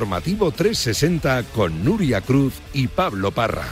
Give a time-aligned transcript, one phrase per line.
[0.00, 3.66] Informativo 360 con Nuria Cruz y Pablo Parra.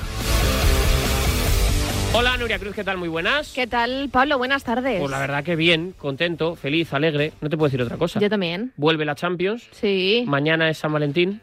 [2.13, 2.99] Hola Nuria Cruz, ¿qué tal?
[2.99, 3.55] Muy buenas.
[3.55, 4.37] ¿Qué tal, Pablo?
[4.37, 4.99] Buenas tardes.
[4.99, 7.33] Pues la verdad que bien, contento, feliz, alegre.
[7.41, 8.21] No te puedo decir otra cosa.
[8.21, 8.75] Yo también.
[8.77, 9.69] Vuelve la Champions.
[9.71, 10.25] Sí.
[10.27, 11.41] Mañana es San Valentín.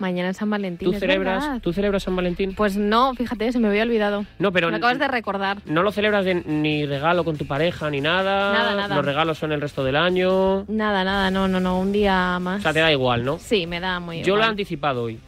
[0.00, 0.90] Mañana es San Valentín.
[0.90, 1.60] ¿Tú celebras.
[1.60, 2.54] ¿Tú celebras San Valentín?
[2.54, 4.24] Pues no, fíjate, se me había olvidado.
[4.38, 5.58] No, pero Me acabas de recordar.
[5.66, 8.52] no lo celebras de ni regalo con tu pareja ni nada.
[8.52, 8.96] Nada, nada.
[8.96, 10.64] Los regalos son el resto del año.
[10.68, 12.60] Nada, nada, no, no, no, un día más.
[12.60, 13.38] O sea, te da igual, ¿no?
[13.38, 15.18] Sí, me da muy Yo lo he anticipado hoy.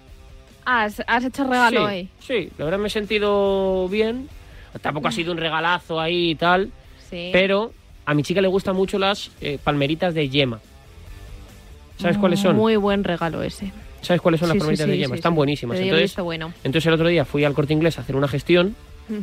[0.65, 2.09] Ah, ¿Has, has hecho regalo sí, hoy?
[2.21, 4.29] Sí, la verdad me he sentido bien.
[4.81, 6.71] Tampoco ha sido un regalazo ahí y tal.
[7.11, 7.29] Sí.
[7.31, 7.73] Pero
[8.07, 10.61] a mi chica le gustan mucho las eh, palmeritas de yema.
[11.99, 12.57] ¿Sabes cuáles son?
[12.57, 13.71] Muy buen regalo ese.
[14.03, 15.15] ¿Sabes cuáles son Sí, las sí, de yema?
[15.15, 15.79] Están buenísimas.
[15.79, 16.53] Entonces, bueno.
[16.65, 18.75] entonces el otro día fui al corte inglés a hacer una gestión,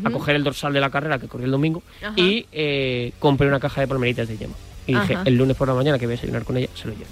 [0.03, 2.13] a coger el dorsal de la carrera que corrió el domingo Ajá.
[2.15, 4.53] y eh, compré una caja de palmeritas de yema.
[4.87, 6.93] Y dije, el lunes por la mañana que voy a desayunar con ella, se lo
[6.93, 7.05] llevo.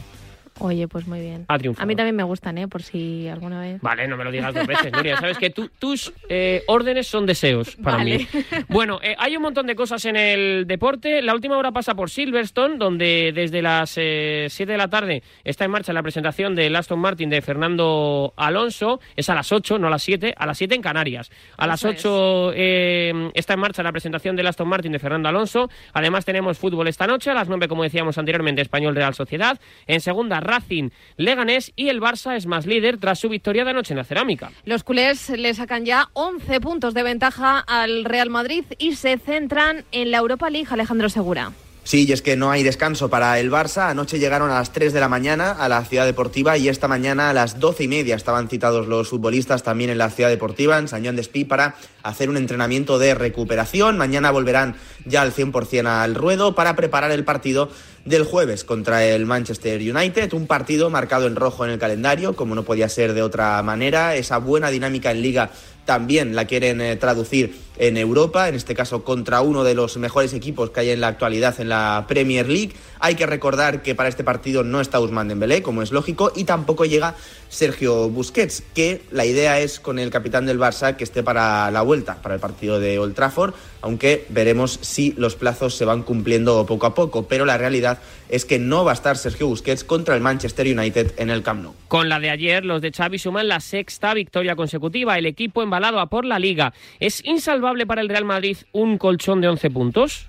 [0.59, 1.45] Oye, pues muy bien.
[1.47, 1.83] Ha triunfado.
[1.83, 2.67] A mí también me gustan, ¿eh?
[2.67, 3.81] Por si alguna vez.
[3.81, 5.17] Vale, no me lo digas dos veces, Nuria.
[5.17, 8.17] Sabes que tú- tus eh, órdenes son deseos para Vale.
[8.19, 8.27] mí.
[8.69, 11.21] Bueno, eh, hay un montón de cosas en el deporte.
[11.21, 15.71] La última hora pasa por Silverstone, donde desde las 7 de la tarde está en
[15.71, 18.99] marcha la presentación del Aston Martin de Fernando Alonso.
[19.15, 21.31] Es a las 8, no a las 7, a las 7 en Canarias.
[21.57, 25.29] A las Eso 8 eh, está en marcha la presentación del Aston Martin de Fernando
[25.29, 25.69] Alonso.
[25.93, 29.59] Además tenemos fútbol esta noche, a las 9, como decíamos anteriormente, Español Real Sociedad.
[29.85, 33.93] En segunda, Racing Leganés y el Barça es más líder tras su victoria de anoche
[33.93, 34.51] en la cerámica.
[34.65, 39.85] Los culés le sacan ya 11 puntos de ventaja al Real Madrid y se centran
[39.91, 41.51] en la Europa League, Alejandro Segura.
[41.87, 43.89] Sí, y es que no hay descanso para el Barça.
[43.89, 47.29] Anoche llegaron a las 3 de la mañana a la ciudad deportiva y esta mañana
[47.29, 50.89] a las 12 y media estaban citados los futbolistas también en la ciudad deportiva, en
[50.89, 53.97] San Joan de Espí, para hacer un entrenamiento de recuperación.
[53.97, 54.75] Mañana volverán
[55.05, 57.69] ya al 100% al ruedo para preparar el partido
[58.03, 60.33] del jueves contra el Manchester United.
[60.33, 64.13] Un partido marcado en rojo en el calendario, como no podía ser de otra manera.
[64.13, 65.51] Esa buena dinámica en liga
[65.85, 70.33] también la quieren eh, traducir en Europa, en este caso contra uno de los mejores
[70.33, 72.73] equipos que hay en la actualidad en la Premier League.
[72.99, 76.45] Hay que recordar que para este partido no está Ousmane Dembélé, como es lógico, y
[76.45, 77.15] tampoco llega
[77.49, 81.81] Sergio Busquets, que la idea es con el capitán del Barça que esté para la
[81.81, 86.65] vuelta, para el partido de Old Trafford, aunque veremos si los plazos se van cumpliendo
[86.65, 87.99] poco a poco, pero la realidad
[88.29, 91.63] es que no va a estar Sergio Busquets contra el Manchester United en el Camp
[91.63, 91.73] Nou.
[91.87, 95.17] Con la de ayer, los de Xavi suman la sexta victoria consecutiva.
[95.17, 96.73] El equipo embalado a por la Liga.
[96.99, 100.27] ¿Es insalvable para el Real Madrid un colchón de 11 puntos?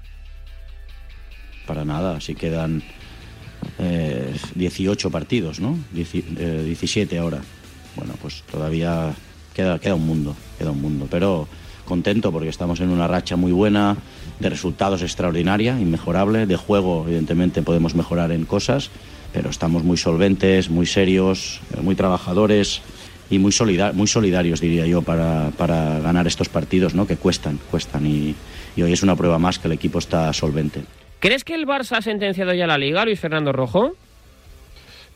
[1.66, 2.82] Para nada, si quedan
[3.78, 5.76] eh, 18 partidos, ¿no?
[5.94, 7.41] Dieci- eh, 17 ahora.
[7.97, 9.12] Bueno, pues todavía
[9.54, 11.06] queda, queda un mundo, queda un mundo.
[11.10, 11.47] Pero
[11.84, 13.97] contento porque estamos en una racha muy buena,
[14.41, 16.47] de resultados extraordinaria, inmejorable.
[16.47, 18.91] De juego, evidentemente, podemos mejorar en cosas,
[19.32, 22.81] pero estamos muy solventes, muy serios, eh, muy trabajadores
[23.31, 27.06] y muy, solida- muy solidarios, diría yo, para, para ganar estos partidos, ¿no?
[27.06, 28.06] Que cuestan, cuestan.
[28.06, 28.34] Y,
[28.77, 30.83] y hoy es una prueba más que el equipo está solvente.
[31.21, 33.93] ¿Crees que el Barça ha sentenciado ya la Liga, Luis Fernando Rojo?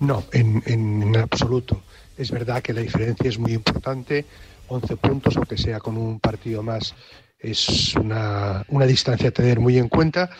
[0.00, 1.82] No, en, en- en absoluto.
[2.16, 4.24] Es verdad que la diferencia es muy importante.
[4.68, 6.94] 11 puntos, aunque sea con un partido más,
[7.38, 10.30] es una, una distancia a tener muy en cuenta.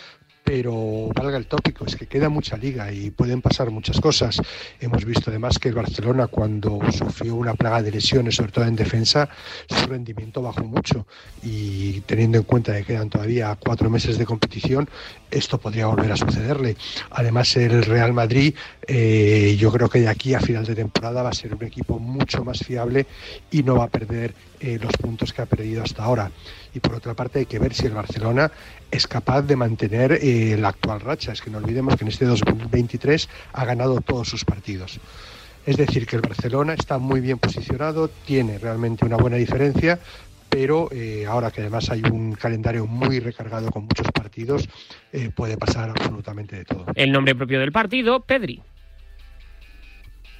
[0.45, 4.41] Pero valga el tópico, es que queda mucha liga y pueden pasar muchas cosas.
[4.81, 8.77] Hemos visto además que el Barcelona, cuando sufrió una plaga de lesiones, sobre todo en
[8.77, 9.29] defensa,
[9.69, 11.07] su rendimiento bajó mucho.
[11.43, 14.89] Y teniendo en cuenta que quedan todavía cuatro meses de competición,
[15.31, 16.77] esto podría volver a sucederle.
[17.11, 18.55] Además, el Real Madrid,
[18.87, 21.99] eh, yo creo que de aquí a final de temporada va a ser un equipo
[21.99, 23.07] mucho más fiable
[23.51, 26.31] y no va a perder eh, los puntos que ha perdido hasta ahora.
[26.75, 28.51] Y por otra parte, hay que ver si el Barcelona
[28.93, 31.33] es capaz de mantener eh, la actual racha.
[31.33, 35.01] Es que no olvidemos que en este 2023 ha ganado todos sus partidos.
[35.65, 39.99] Es decir, que el Barcelona está muy bien posicionado, tiene realmente una buena diferencia,
[40.51, 44.69] pero eh, ahora que además hay un calendario muy recargado con muchos partidos,
[45.13, 46.87] eh, puede pasar absolutamente de todo.
[46.95, 48.61] El nombre propio del partido, Pedri.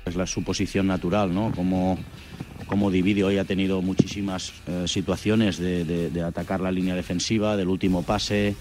[0.05, 1.53] Es la su posición natural, ¿no?
[1.53, 1.97] Como,
[2.67, 8.03] como divide hoy ha tenido muchísimas eh, situaciones de, atacar la línea defensiva, del último
[8.03, 8.55] pase,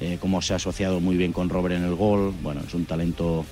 [0.00, 2.34] eh, cómo se ha asociado muy bien con Robert en el gol.
[2.42, 3.44] Bueno, es un talento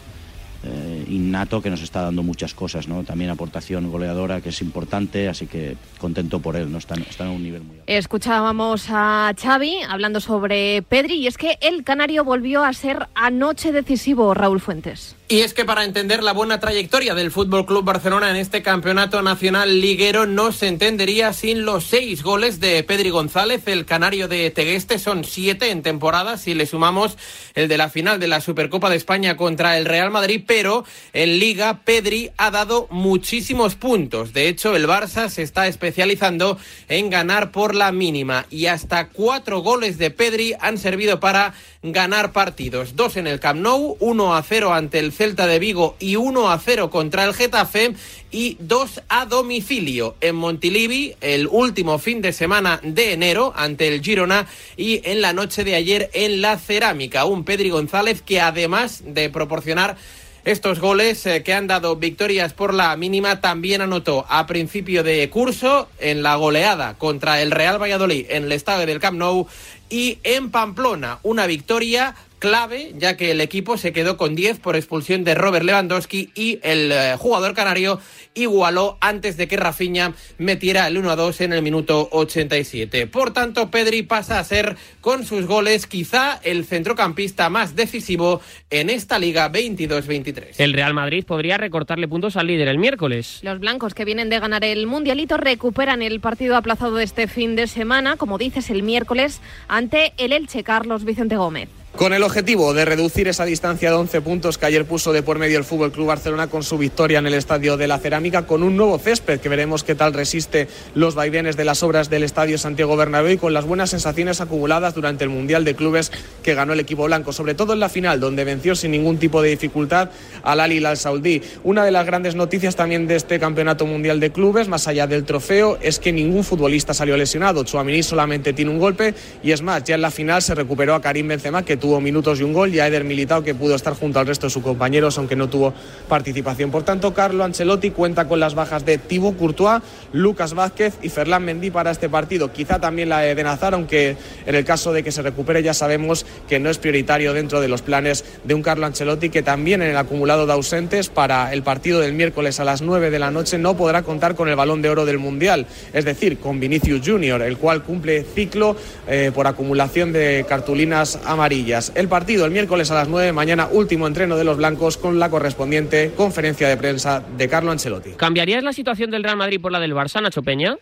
[0.64, 3.04] eh, innato que nos está dando muchas cosas, ¿no?
[3.04, 6.78] También aportación goleadora que es importante, así que contento por él, ¿no?
[6.78, 7.84] Está, está en un nivel muy alto.
[7.86, 13.72] Escuchábamos a Xavi hablando sobre Pedri y es que el canario volvió a ser anoche
[13.72, 15.16] decisivo, Raúl Fuentes.
[15.26, 19.22] Y es que para entender la buena trayectoria del Fútbol Club Barcelona en este campeonato
[19.22, 24.50] nacional liguero no se entendería sin los seis goles de Pedri González, el canario de
[24.50, 24.98] Tegueste.
[24.98, 27.16] Son siete en temporada si le sumamos
[27.54, 30.44] el de la final de la Supercopa de España contra el Real Madrid.
[30.54, 34.32] Pero en Liga, Pedri ha dado muchísimos puntos.
[34.32, 36.58] De hecho, el Barça se está especializando
[36.88, 42.30] en ganar por la mínima y hasta cuatro goles de Pedri han servido para ganar
[42.30, 42.94] partidos.
[42.94, 46.50] Dos en el Camp Nou, uno a cero ante el Celta de Vigo y 1
[46.50, 47.94] a 0 contra el Getafe
[48.30, 54.02] y 2 a domicilio en Montilivi el último fin de semana de enero ante el
[54.02, 54.46] Girona
[54.76, 57.26] y en la noche de ayer en la Cerámica.
[57.26, 59.96] Un Pedri González que además de proporcionar
[60.44, 65.28] estos goles eh, que han dado victorias por la mínima también anotó a principio de
[65.30, 69.46] curso en la goleada contra el Real Valladolid en el estadio del Camp Nou
[69.88, 72.14] y en Pamplona una victoria
[72.44, 76.60] clave, ya que el equipo se quedó con 10 por expulsión de Robert Lewandowski y
[76.62, 78.00] el eh, jugador canario
[78.34, 83.06] igualó antes de que Rafinha metiera el 1-2 en el minuto 87.
[83.06, 88.90] Por tanto, Pedri pasa a ser con sus goles quizá el centrocampista más decisivo en
[88.90, 90.56] esta Liga 22-23.
[90.58, 93.40] El Real Madrid podría recortarle puntos al líder el miércoles.
[93.40, 97.56] Los blancos que vienen de ganar el Mundialito recuperan el partido aplazado de este fin
[97.56, 101.70] de semana, como dices, el miércoles ante el Elche Carlos Vicente Gómez.
[101.96, 105.38] Con el objetivo de reducir esa distancia de 11 puntos que ayer puso de por
[105.38, 108.64] medio el Fútbol Club Barcelona con su victoria en el Estadio de la Cerámica, con
[108.64, 112.58] un nuevo césped que veremos qué tal resiste los vaivenes de las obras del Estadio
[112.58, 116.10] Santiago Bernabéu y con las buenas sensaciones acumuladas durante el Mundial de Clubes
[116.42, 119.40] que ganó el equipo blanco, sobre todo en la final, donde venció sin ningún tipo
[119.40, 120.10] de dificultad
[120.42, 121.42] al Al Hilal Saudí.
[121.62, 125.24] Una de las grandes noticias también de este Campeonato Mundial de Clubes, más allá del
[125.24, 127.62] trofeo, es que ningún futbolista salió lesionado.
[127.62, 129.14] Chuamini solamente tiene un golpe
[129.44, 132.40] y es más, ya en la final se recuperó a Karim Benzema que tuvo minutos
[132.40, 134.62] y un gol, y a Eder Militao que pudo estar junto al resto de sus
[134.62, 135.74] compañeros, aunque no tuvo
[136.08, 136.70] participación.
[136.70, 141.44] Por tanto, Carlo Ancelotti cuenta con las bajas de Thibaut Courtois, Lucas Vázquez y Ferland
[141.44, 142.50] Mendy para este partido.
[142.54, 144.16] Quizá también la de Nazar, aunque
[144.46, 147.68] en el caso de que se recupere ya sabemos que no es prioritario dentro de
[147.68, 151.62] los planes de un Carlo Ancelotti que también en el acumulado de ausentes para el
[151.62, 154.80] partido del miércoles a las 9 de la noche no podrá contar con el balón
[154.80, 158.74] de oro del Mundial, es decir, con Vinicius Junior, el cual cumple ciclo
[159.06, 161.73] eh, por acumulación de cartulinas amarillas.
[161.74, 165.28] El partido el miércoles a las 9, mañana último entreno de los blancos con la
[165.28, 168.10] correspondiente conferencia de prensa de Carlo Ancelotti.
[168.12, 170.76] ¿Cambiarías la situación del Real Madrid por la del Barça, Nacho Peña?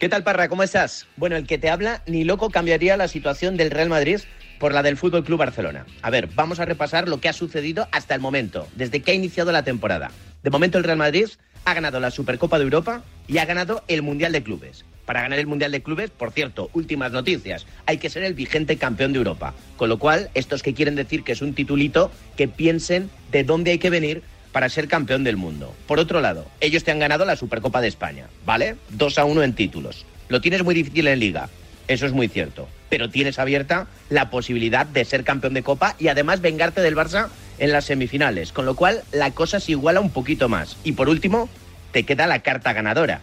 [0.00, 0.48] ¿Qué tal, Parra?
[0.48, 1.06] ¿Cómo estás?
[1.16, 4.18] Bueno, el que te habla, ni loco cambiaría la situación del Real Madrid
[4.58, 5.86] por la del Fútbol Club Barcelona.
[6.02, 9.14] A ver, vamos a repasar lo que ha sucedido hasta el momento, desde que ha
[9.14, 10.10] iniciado la temporada.
[10.42, 11.28] De momento, el Real Madrid
[11.64, 14.84] ha ganado la Supercopa de Europa y ha ganado el Mundial de Clubes.
[15.04, 18.76] Para ganar el Mundial de Clubes, por cierto, últimas noticias, hay que ser el vigente
[18.76, 19.52] campeón de Europa.
[19.76, 23.72] Con lo cual, estos que quieren decir que es un titulito, que piensen de dónde
[23.72, 24.22] hay que venir
[24.52, 25.74] para ser campeón del mundo.
[25.86, 28.76] Por otro lado, ellos te han ganado la Supercopa de España, ¿vale?
[28.90, 30.06] 2 a 1 en títulos.
[30.28, 31.48] Lo tienes muy difícil en liga,
[31.88, 32.68] eso es muy cierto.
[32.88, 37.28] Pero tienes abierta la posibilidad de ser campeón de Copa y además vengarte del Barça
[37.58, 38.52] en las semifinales.
[38.52, 40.76] Con lo cual, la cosa se iguala un poquito más.
[40.84, 41.48] Y por último,
[41.90, 43.20] te queda la carta ganadora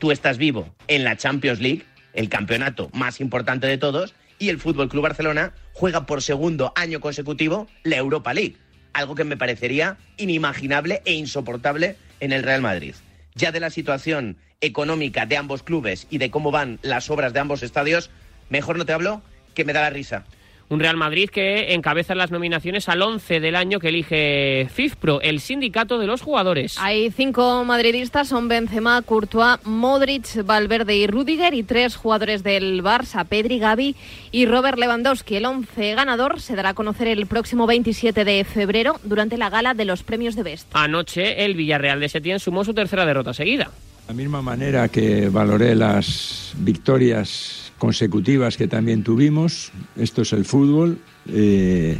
[0.00, 4.58] tú estás vivo en la Champions League, el campeonato más importante de todos, y el
[4.58, 8.56] Fútbol Club Barcelona juega por segundo año consecutivo la Europa League,
[8.94, 12.94] algo que me parecería inimaginable e insoportable en el Real Madrid.
[13.34, 17.40] Ya de la situación económica de ambos clubes y de cómo van las obras de
[17.40, 18.10] ambos estadios,
[18.48, 19.22] mejor no te hablo,
[19.54, 20.24] que me da la risa
[20.70, 25.40] un Real Madrid que encabeza las nominaciones al 11 del año que elige FIFPRO, el
[25.40, 26.76] sindicato de los jugadores.
[26.78, 33.26] Hay cinco madridistas, son Benzema, Courtois, Modric, Valverde y Rudiger y tres jugadores del Barça,
[33.26, 33.96] Pedri, Gavi
[34.30, 35.36] y Robert Lewandowski.
[35.36, 39.74] El 11 ganador se dará a conocer el próximo 27 de febrero durante la gala
[39.74, 40.68] de los premios de Best.
[40.72, 43.64] Anoche el Villarreal de Setién sumó su tercera derrota seguida.
[44.06, 49.72] De la misma manera que valoré las victorias consecutivas que también tuvimos.
[49.96, 50.98] Esto es el fútbol.
[51.26, 51.98] Eh,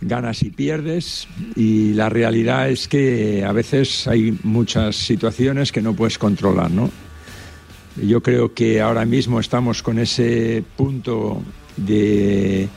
[0.00, 5.94] ganas y pierdes y la realidad es que a veces hay muchas situaciones que no
[5.94, 6.90] puedes controlar, ¿no?
[8.02, 11.42] Yo creo que ahora mismo estamos con ese punto
[11.76, 12.68] de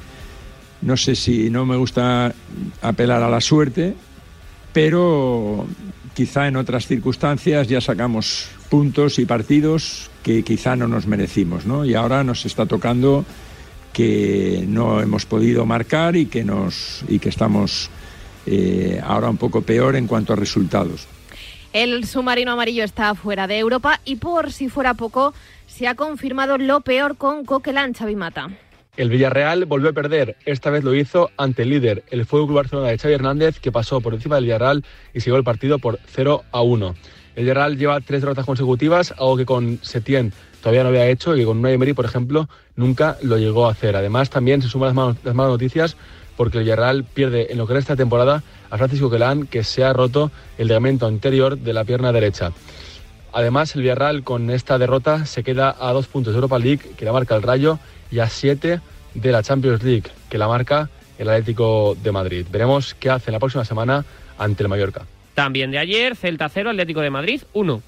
[0.81, 2.35] no sé si no me gusta
[2.81, 3.95] apelar a la suerte,
[4.73, 5.65] pero
[6.13, 11.85] quizá en otras circunstancias ya sacamos puntos y partidos que quizá no nos merecimos, ¿no?
[11.85, 13.25] Y ahora nos está tocando
[13.93, 17.89] que no hemos podido marcar y que nos y que estamos
[18.45, 21.07] eh, ahora un poco peor en cuanto a resultados.
[21.71, 25.33] El submarino amarillo está fuera de Europa y por si fuera poco
[25.67, 28.49] se ha confirmado lo peor con Coquelin Chavimata.
[28.97, 32.55] El Villarreal volvió a perder, esta vez lo hizo ante el líder, el Fútbol Club
[32.57, 35.99] Barcelona de Xavi Hernández, que pasó por encima del Villarreal y siguió el partido por
[36.05, 36.95] 0 a 1.
[37.35, 41.39] El Villarreal lleva tres derrotas consecutivas, algo que con Setién todavía no había hecho y
[41.39, 43.95] que con Unai Emery, por ejemplo, nunca lo llegó a hacer.
[43.95, 45.97] Además, también se suman las malas, las malas noticias
[46.35, 49.83] porque el Villarreal pierde en lo que era esta temporada a Francisco Quelán, que se
[49.83, 52.51] ha roto el ligamento anterior de la pierna derecha.
[53.33, 57.05] Además, el Villarreal con esta derrota se queda a dos puntos de Europa League, que
[57.05, 57.79] la marca el Rayo,
[58.11, 58.81] y a siete
[59.13, 62.45] de la Champions League, que la marca el Atlético de Madrid.
[62.51, 64.05] Veremos qué hace la próxima semana
[64.37, 65.05] ante el Mallorca.
[65.35, 67.81] También de ayer, Celta 0, Atlético de Madrid 1.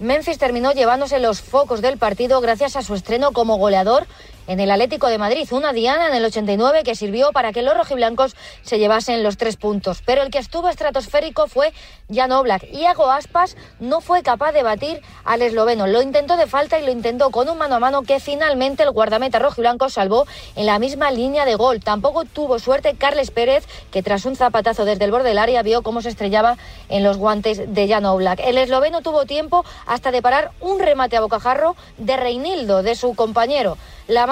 [0.00, 4.06] Memphis terminó llevándose los focos del partido gracias a su estreno como goleador
[4.48, 5.46] en el Atlético de Madrid.
[5.52, 9.56] Una diana en el 89 que sirvió para que los rojiblancos se llevasen los tres
[9.56, 10.02] puntos.
[10.04, 11.72] Pero el que estuvo estratosférico fue
[12.12, 12.64] Jan Oblak.
[12.72, 15.86] Iago Aspas no fue capaz de batir al esloveno.
[15.86, 18.90] Lo intentó de falta y lo intentó con un mano a mano que finalmente el
[18.90, 20.26] guardameta rojiblanco salvó
[20.56, 21.80] en la misma línea de gol.
[21.80, 25.82] Tampoco tuvo suerte Carles Pérez, que tras un zapatazo desde el borde del área vio
[25.82, 26.56] cómo se estrellaba
[26.88, 28.40] en los guantes de Jan Oblak.
[28.40, 33.14] El esloveno tuvo tiempo hasta de parar un remate a bocajarro de Reinildo, de su
[33.14, 33.76] compañero.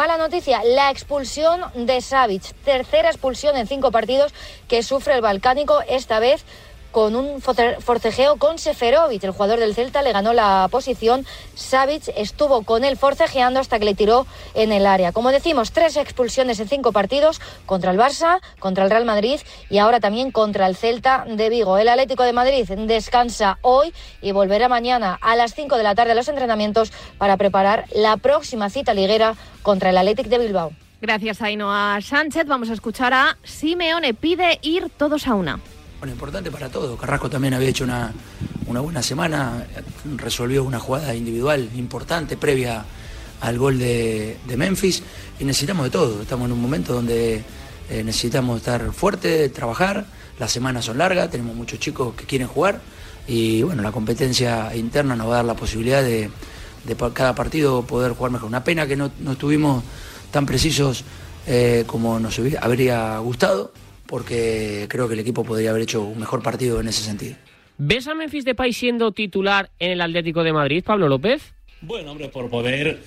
[0.06, 2.54] Mala noticia, la expulsión de Savic.
[2.64, 4.32] Tercera expulsión en cinco partidos
[4.68, 6.44] que sufre el balcánico, esta vez
[6.96, 9.22] con un forcejeo con Seferovic.
[9.22, 11.26] El jugador del Celta le ganó la posición.
[11.54, 15.12] Savic estuvo con él forcejeando hasta que le tiró en el área.
[15.12, 19.38] Como decimos, tres expulsiones en cinco partidos contra el Barça, contra el Real Madrid
[19.68, 21.76] y ahora también contra el Celta de Vigo.
[21.76, 26.12] El Atlético de Madrid descansa hoy y volverá mañana a las 5 de la tarde
[26.12, 30.72] a los entrenamientos para preparar la próxima cita liguera contra el Athletic de Bilbao.
[31.02, 32.46] Gracias, Ainhoa Sánchez.
[32.46, 34.14] Vamos a escuchar a Simeone.
[34.14, 35.60] Pide ir todos a una.
[35.98, 36.96] Bueno, importante para todo.
[36.96, 38.12] Carrasco también había hecho una,
[38.66, 39.66] una buena semana,
[40.16, 42.84] resolvió una jugada individual importante previa
[43.40, 45.02] al gol de, Memphis
[45.40, 46.20] y necesitamos de todo.
[46.20, 47.42] Estamos en un momento donde
[47.88, 50.04] eh, necesitamos estar fuerte, trabajar.
[50.38, 52.80] Las semanas son largas, tenemos muchos chicos que quieren jugar
[53.26, 56.30] y bueno, la competencia interna nos va a dar la posibilidad de,
[56.84, 58.48] de cada partido poder jugar mejor.
[58.48, 59.82] Una pena que no, no estuvimos
[60.30, 61.04] tan precisos
[61.46, 63.72] eh, como nos habría gustado,
[64.06, 67.36] porque creo que el equipo podría haber hecho un mejor partido en ese sentido.
[67.78, 71.52] ¿Ves a Memphis Depay siendo titular en el Atlético de Madrid, Pablo López?
[71.82, 73.00] Bueno, hombre, por poder,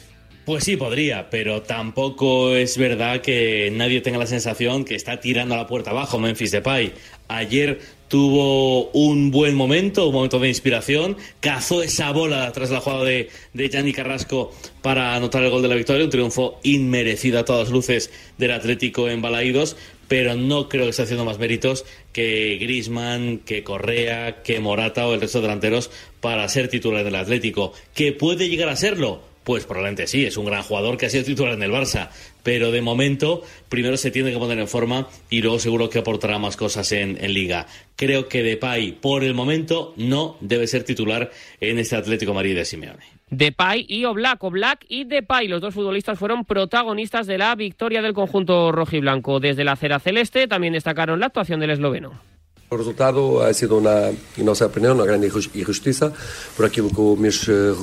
[0.46, 5.56] pues sí podría, pero tampoco es verdad que nadie tenga la sensación que está tirando
[5.56, 6.94] a la puerta abajo Memphis Depay.
[7.27, 7.79] Ayer
[8.10, 13.29] tuvo un buen momento, un momento de inspiración, cazó esa bola tras la jugada de,
[13.53, 14.51] de Gianni Carrasco
[14.82, 19.10] para anotar el gol de la victoria, un triunfo inmerecido a todas luces del Atlético
[19.10, 19.77] en Balaídos,
[20.10, 25.13] pero no creo que esté haciendo más méritos que Grisman, que Correa, que Morata o
[25.13, 25.89] el resto de delanteros
[26.20, 27.72] para ser titular del Atlético.
[27.94, 29.22] ¿Que puede llegar a serlo?
[29.44, 32.10] Pues probablemente sí, es un gran jugador que ha sido titular en el Barça,
[32.44, 36.39] pero de momento primero se tiene que poner en forma y luego seguro que aportará
[36.39, 37.68] más cosas en, en Liga.
[37.96, 42.66] Creo que Depay por el momento no debe ser titular en este Atlético Madrid de
[42.66, 43.19] Simeone.
[43.29, 44.43] Depay y Oblak.
[44.43, 49.39] Oblak y Depay, los dos futbolistas fueron protagonistas de la victoria del conjunto rojiblanco.
[49.39, 52.13] Desde la acera celeste también destacaron la actuación del esloveno.
[52.71, 56.13] O resultado ha sido una, en nossa opinião, uma grande injus- injustiça
[56.55, 57.74] por aquilo que meus eh,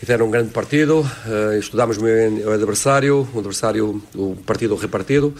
[0.00, 0.20] fizeram.
[0.20, 5.32] Fizeram um grande partido, eh, estudamos muy bien o adversário, o adversário, o partido repartido,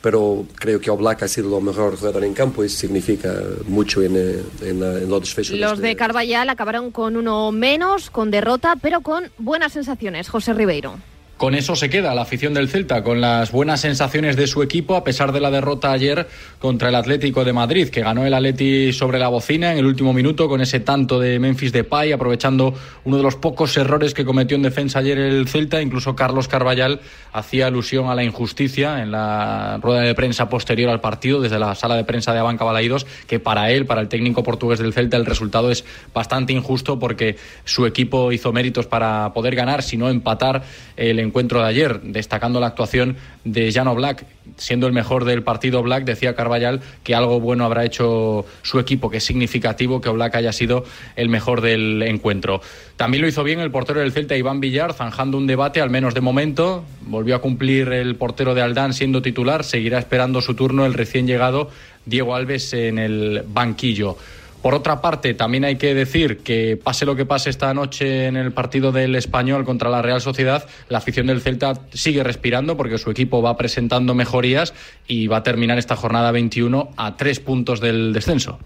[0.00, 3.34] pero creo que o Black ha sido o mejor jugador en campo y significa
[3.66, 5.58] mucho en, en, en los desfechos.
[5.58, 10.28] Los de Carvallal acabaron con uno menos, con derrota, pero con buenas sensaciones.
[10.28, 10.98] José Ribeiro.
[11.44, 14.96] Con eso se queda la afición del Celta, con las buenas sensaciones de su equipo,
[14.96, 16.26] a pesar de la derrota ayer
[16.58, 20.14] contra el Atlético de Madrid, que ganó el Atleti sobre la bocina en el último
[20.14, 22.72] minuto con ese tanto de Memphis Depay, aprovechando
[23.04, 25.82] uno de los pocos errores que cometió en defensa ayer el Celta.
[25.82, 27.00] Incluso Carlos Carballal
[27.34, 31.74] hacía alusión a la injusticia en la rueda de prensa posterior al partido, desde la
[31.74, 35.18] sala de prensa de Abanca Balaídos, que para él, para el técnico portugués del Celta,
[35.18, 35.84] el resultado es
[36.14, 37.36] bastante injusto porque
[37.66, 40.62] su equipo hizo méritos para poder ganar, si no empatar
[40.96, 44.24] el encuentro de ayer, destacando la actuación de Jano Black,
[44.56, 49.10] siendo el mejor del partido Black, decía Carballal que algo bueno habrá hecho su equipo,
[49.10, 50.84] que es significativo que Black haya sido
[51.16, 52.60] el mejor del encuentro.
[52.96, 56.14] También lo hizo bien el portero del Celta, Iván Villar, zanjando un debate, al menos
[56.14, 56.84] de momento.
[57.00, 61.26] Volvió a cumplir el portero de Aldán siendo titular, seguirá esperando su turno el recién
[61.26, 61.70] llegado
[62.06, 64.16] Diego Alves en el banquillo.
[64.64, 68.34] Por otra parte, también hay que decir que pase lo que pase esta noche en
[68.34, 72.96] el partido del Español contra la Real Sociedad, la afición del Celta sigue respirando porque
[72.96, 74.72] su equipo va presentando mejorías
[75.06, 78.58] y va a terminar esta jornada 21 a tres puntos del descenso.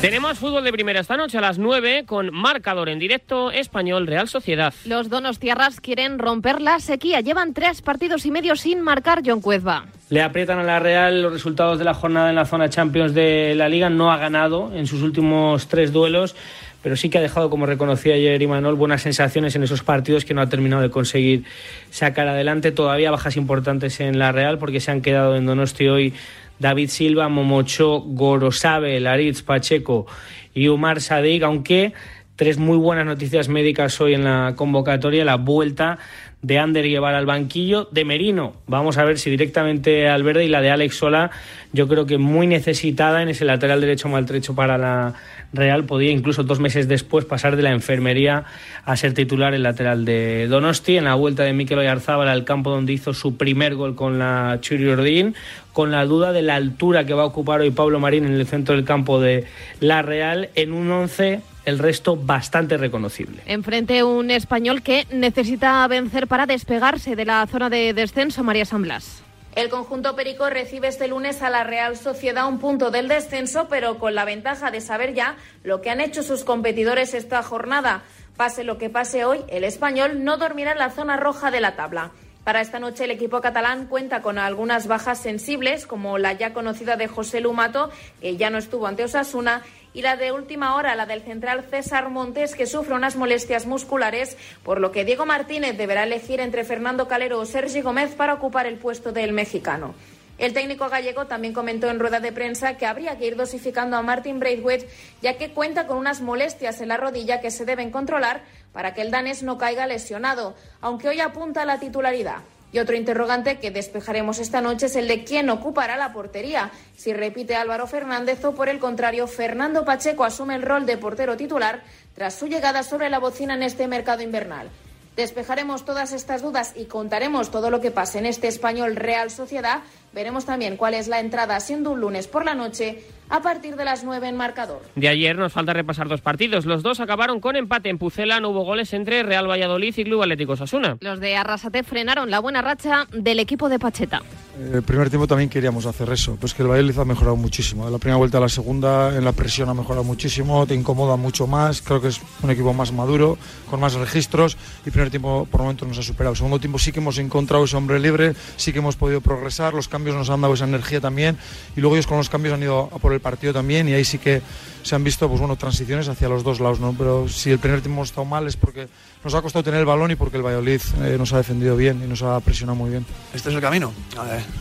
[0.00, 4.28] Tenemos fútbol de primera esta noche a las 9 con marcador en directo español Real
[4.28, 4.72] Sociedad.
[4.86, 7.20] Los donostiarras quieren romper la sequía.
[7.20, 9.84] Llevan tres partidos y medio sin marcar John Cuezba.
[10.08, 13.54] Le aprietan a la Real los resultados de la jornada en la zona Champions de
[13.54, 13.90] la Liga.
[13.90, 16.34] No ha ganado en sus últimos tres duelos
[16.82, 20.32] pero sí que ha dejado, como reconocía ayer Imanol, buenas sensaciones en esos partidos que
[20.32, 21.44] no ha terminado de conseguir
[21.90, 22.72] sacar adelante.
[22.72, 26.14] Todavía bajas importantes en la Real porque se han quedado en Donosti hoy
[26.60, 30.06] David Silva, Momocho, Gorosabe, Laritz, Pacheco
[30.54, 31.92] y Umar Sadik, aunque
[32.36, 35.98] tres muy buenas noticias médicas hoy en la convocatoria, la vuelta
[36.42, 40.48] de Ander llevar al banquillo, de Merino, vamos a ver si directamente al verde y
[40.48, 41.30] la de Alex Sola,
[41.72, 45.14] yo creo que muy necesitada en ese lateral derecho maltrecho para la
[45.52, 48.44] Real, podía incluso dos meses después pasar de la enfermería
[48.84, 52.70] a ser titular el lateral de Donosti, en la vuelta de Mikel Oyarzábal al campo
[52.70, 55.34] donde hizo su primer gol con la Churi Ordín,
[55.72, 58.46] con la duda de la altura que va a ocupar hoy Pablo Marín en el
[58.46, 59.44] centro del campo de
[59.80, 63.42] la Real, en un once el resto bastante reconocible.
[63.46, 68.82] Enfrente un español que necesita vencer para despegarse de la zona de descenso, María San
[68.82, 69.22] Blas.
[69.56, 73.98] El conjunto Perico recibe este lunes a la Real Sociedad un punto del descenso, pero
[73.98, 78.04] con la ventaja de saber ya lo que han hecho sus competidores esta jornada.
[78.36, 81.74] Pase lo que pase hoy, el español no dormirá en la zona roja de la
[81.74, 82.12] tabla.
[82.50, 86.96] Para esta noche el equipo catalán cuenta con algunas bajas sensibles, como la ya conocida
[86.96, 87.90] de José Lumato,
[88.20, 89.62] que ya no estuvo ante Osasuna,
[89.94, 94.36] y la de última hora, la del central César Montes, que sufre unas molestias musculares,
[94.64, 98.66] por lo que Diego Martínez deberá elegir entre Fernando Calero o Sergi Gómez para ocupar
[98.66, 99.94] el puesto del mexicano.
[100.40, 104.02] El técnico gallego también comentó en rueda de prensa que habría que ir dosificando a
[104.02, 104.88] Martin Braithwaite,
[105.20, 108.42] ya que cuenta con unas molestias en la rodilla que se deben controlar
[108.72, 112.38] para que el danés no caiga lesionado, aunque hoy apunta a la titularidad.
[112.72, 117.12] Y otro interrogante que despejaremos esta noche es el de quién ocupará la portería, si
[117.12, 121.82] repite Álvaro Fernández o por el contrario Fernando Pacheco asume el rol de portero titular
[122.14, 124.70] tras su llegada sobre la bocina en este mercado invernal.
[125.16, 129.80] Despejaremos todas estas dudas y contaremos todo lo que pasa en este español Real Sociedad.
[130.12, 133.84] Veremos también cuál es la entrada siendo un lunes por la noche a partir de
[133.84, 134.82] las 9 en marcador.
[134.96, 136.66] De ayer nos falta repasar dos partidos.
[136.66, 138.40] Los dos acabaron con empate en Pucela.
[138.40, 140.98] No hubo goles entre Real Valladolid y Club Atlético Sasuna.
[141.00, 144.20] Los de Arrasate frenaron la buena racha del equipo de Pacheta.
[144.58, 147.86] El eh, primer tiempo también queríamos hacer eso, pues que el Valladolid ha mejorado muchísimo.
[147.86, 151.16] De la primera vuelta a la segunda, en la presión ha mejorado muchísimo, te incomoda
[151.16, 151.80] mucho más.
[151.82, 153.38] Creo que es un equipo más maduro,
[153.70, 154.58] con más registros.
[154.84, 156.34] Y primer tiempo por momentos nos ha superado.
[156.34, 159.72] Segundo tiempo sí que hemos encontrado ese hombre libre, sí que hemos podido progresar.
[159.72, 161.36] Los cambios nos han dado esa energía también.
[161.76, 163.88] Y luego ellos con los cambios han ido a por el partido también.
[163.88, 164.42] Y ahí sí que
[164.82, 166.80] se han visto pues bueno, transiciones hacia los dos lados.
[166.80, 166.94] ¿no?
[166.96, 168.88] Pero si el primer tiempo hemos estado mal es porque
[169.24, 172.02] nos ha costado tener el balón y porque el Valladolid eh, nos ha defendido bien
[172.04, 173.04] y nos ha presionado muy bien.
[173.34, 173.92] Este es el camino,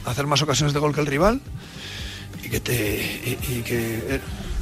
[0.05, 1.41] hacer más ocasiones de gol que el rival
[2.43, 4.21] y que, te, y, que eh,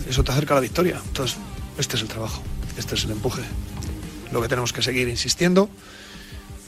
[0.10, 1.02] eso te acerca a la victoria.
[1.08, 1.38] Entonces,
[1.78, 2.42] este es el trabajo,
[2.78, 3.42] este es el empuje.
[4.32, 5.70] Lo que tenemos que seguir insistiendo.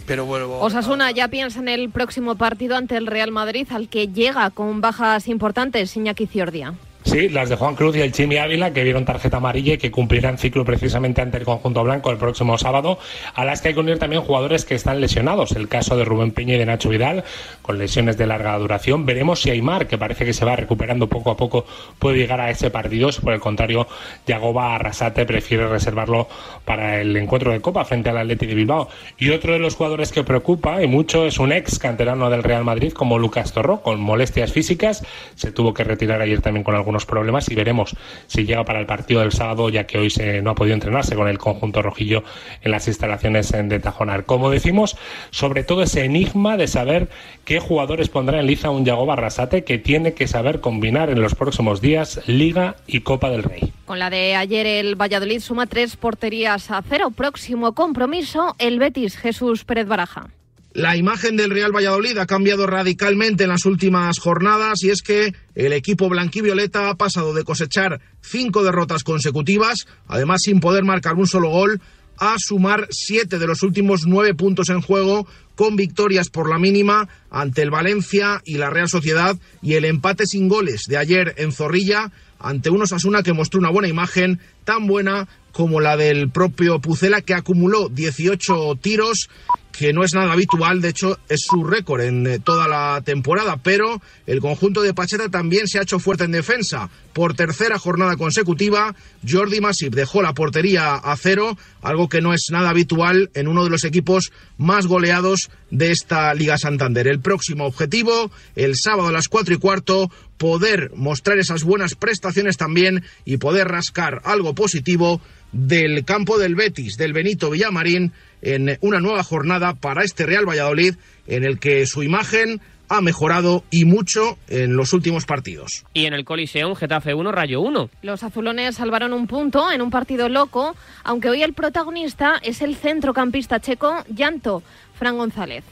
[0.10, 4.08] Pero vuelvo Osasuna ya piensa en el próximo partido ante el Real Madrid, al que
[4.08, 6.74] llega con bajas importantes, Iñaki Ciordia.
[7.06, 9.90] Sí, las de Juan Cruz y el Chimi Ávila, que vieron tarjeta amarilla y que
[9.90, 13.00] cumplirán ciclo precisamente ante el conjunto blanco el próximo sábado,
[13.34, 15.54] a las que hay que unir también jugadores que están lesionados.
[15.54, 17.24] El caso de Rubén Peña y de Nacho Vidal,
[17.62, 19.06] con lesiones de larga duración.
[19.06, 21.66] Veremos si Aymar, que parece que se va recuperando poco a poco,
[21.98, 23.12] puede llegar a ese partido.
[23.12, 23.88] Si por el contrario,
[24.28, 26.28] Yagoba Arrasate prefiere reservarlo
[26.66, 28.90] para el encuentro de Copa frente al Atleti de Bilbao.
[29.18, 32.66] Y otro de los jugadores que preocupa y mucho es un ex canterano del Real
[32.66, 35.04] Madrid como Lucas Torro, con molestias físicas.
[35.36, 37.96] Se tuvo que retirar ayer también con algunos problemas y veremos
[38.28, 41.16] si llega para el partido del sábado, ya que hoy se, no ha podido entrenarse
[41.16, 42.24] con el conjunto rojillo
[42.62, 44.26] en las instalaciones de Tajonar.
[44.26, 44.98] Como decimos,
[45.32, 47.10] sobre todo ese enigma de saber
[47.46, 51.36] qué jugadores pondrá en liza un Yago Barrasate que tiene que saber combinar en los
[51.36, 53.74] próximos días Liga y Copa del Rey.
[53.86, 57.12] Con la de ayer el Valladolid suma tres porterías a cero.
[57.16, 60.28] Próximo compromiso, el Betis Jesús Pérez Baraja.
[60.74, 65.34] La imagen del Real Valladolid ha cambiado radicalmente en las últimas jornadas y es que
[65.56, 71.26] el equipo blanquivioleta ha pasado de cosechar cinco derrotas consecutivas, además sin poder marcar un
[71.26, 71.82] solo gol,
[72.20, 77.10] a sumar siete de los últimos nueve puntos en juego con victorias por la mínima
[77.32, 81.52] ante el Valencia y la Real Sociedad y el empate sin goles de ayer en
[81.52, 86.80] Zorrilla ante un Osasuna que mostró una buena imagen, tan buena como la del propio
[86.80, 89.30] Pucela que acumuló 18 tiros
[89.72, 93.58] que no es nada habitual, de hecho es su récord en eh, toda la temporada,
[93.58, 96.90] pero el conjunto de Pacheta también se ha hecho fuerte en defensa.
[97.14, 98.96] Por tercera jornada consecutiva,
[99.28, 103.64] Jordi Masip dejó la portería a cero, algo que no es nada habitual en uno
[103.64, 107.08] de los equipos más goleados de esta Liga Santander.
[107.08, 112.58] El próximo objetivo, el sábado a las cuatro y cuarto, poder mostrar esas buenas prestaciones
[112.58, 119.00] también y poder rascar algo positivo del campo del Betis, del Benito Villamarín, en una
[119.00, 120.96] nueva jornada para este Real Valladolid,
[121.28, 125.86] en el que su imagen ha mejorado y mucho en los últimos partidos.
[125.94, 127.90] Y en el Coliseum, Getafe 1, Rayo 1.
[128.02, 132.76] Los azulones salvaron un punto en un partido loco, aunque hoy el protagonista es el
[132.76, 134.64] centrocampista checo Llanto,
[134.96, 135.64] Fran González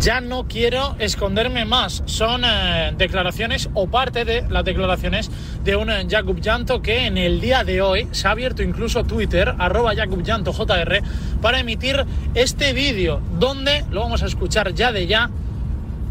[0.00, 2.02] ya no quiero esconderme más.
[2.06, 5.30] Son eh, declaraciones o parte de las declaraciones
[5.64, 9.04] de un eh, Jakub Janto que en el día de hoy se ha abierto incluso
[9.04, 11.02] Twitter, arroba Jakub Janto JR,
[11.42, 12.04] para emitir
[12.34, 15.30] este vídeo donde, lo vamos a escuchar ya de ya,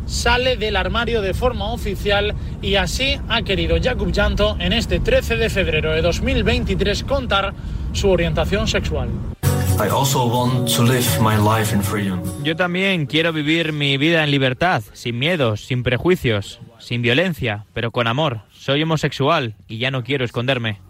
[0.05, 5.37] sale del armario de forma oficial y así ha querido Jakub Janto en este 13
[5.37, 7.53] de febrero de 2023 contar
[7.93, 9.09] su orientación sexual.
[12.43, 17.91] Yo también quiero vivir mi vida en libertad, sin miedos, sin prejuicios, sin violencia, pero
[17.91, 18.41] con amor.
[18.51, 20.81] Soy homosexual y ya no quiero esconderme.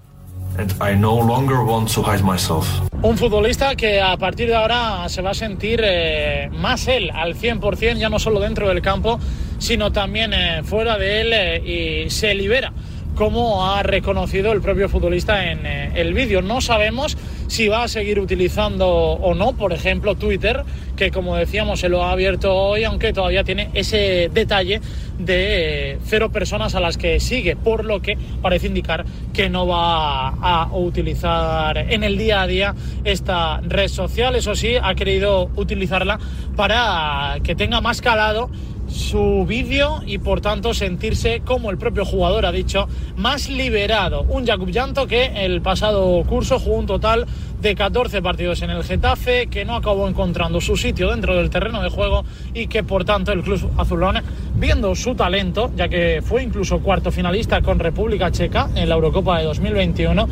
[3.02, 7.36] Un futbolista que a partir de ahora se va a sentir eh, más él al
[7.36, 9.20] 100%, ya no solo dentro del campo,
[9.58, 12.72] sino también eh, fuera de él eh, y se libera
[13.18, 16.44] como ha reconocido el propio futbolista en eh, el vídeo.
[16.44, 20.64] No sabemos si va a seguir utilizando o no, por ejemplo, Twitter,
[20.96, 24.82] que como decíamos se lo ha abierto hoy, aunque todavía tiene ese detalle
[25.18, 29.04] de eh, cero personas a las que sigue, por lo que parece indicar
[29.34, 34.36] que no va a utilizar en el día a día esta red social.
[34.36, 36.20] Eso sí, ha querido utilizarla
[36.56, 38.52] para que tenga más calado
[38.88, 44.24] su vídeo y por tanto sentirse, como el propio jugador ha dicho, más liberado.
[44.24, 47.26] Un Jakub Llanto que el pasado curso jugó un total
[47.62, 51.82] de 14 partidos en el Getafe, que no acabó encontrando su sitio dentro del terreno
[51.82, 52.24] de juego
[52.54, 54.18] y que por tanto el club azulón,
[54.56, 59.40] viendo su talento, ya que fue incluso cuarto finalista con República Checa en la Eurocopa
[59.40, 60.28] de 2021,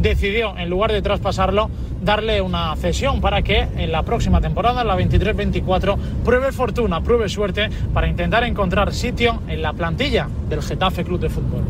[0.00, 1.70] decidió, en lugar de traspasarlo,
[2.02, 7.68] darle una cesión para que en la próxima temporada, la 23-24, pruebe fortuna, pruebe suerte
[7.92, 11.62] para intentar encontrar sitio en la plantilla del Getafe Club de Fútbol.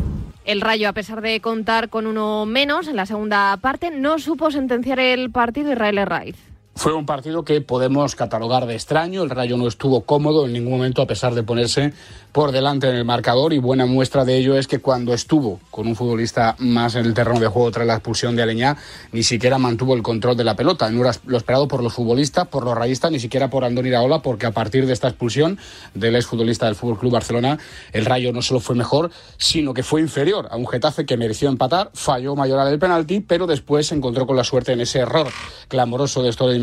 [0.44, 4.50] El Rayo, a pesar de contar con uno menos en la segunda parte, no supo
[4.50, 6.49] sentenciar el partido Israel Herraiz.
[6.74, 9.22] Fue un partido que podemos catalogar de extraño.
[9.22, 11.92] El Rayo no estuvo cómodo en ningún momento a pesar de ponerse
[12.32, 15.88] por delante en el marcador y buena muestra de ello es que cuando estuvo con
[15.88, 18.76] un futbolista más en el terreno de juego tras la expulsión de Aleñá,
[19.10, 20.88] ni siquiera mantuvo el control de la pelota.
[20.90, 24.22] No era lo esperado por los futbolistas, por los rayistas, ni siquiera por Andoni Iraola,
[24.22, 25.58] porque a partir de esta expulsión
[25.94, 27.58] del exfutbolista del Fútbol Club Barcelona,
[27.92, 31.48] el Rayo no solo fue mejor, sino que fue inferior a un Getafe que mereció
[31.48, 35.26] empatar, falló Mayoral el penalti, pero después se encontró con la suerte en ese error
[35.68, 36.60] clamoroso de Story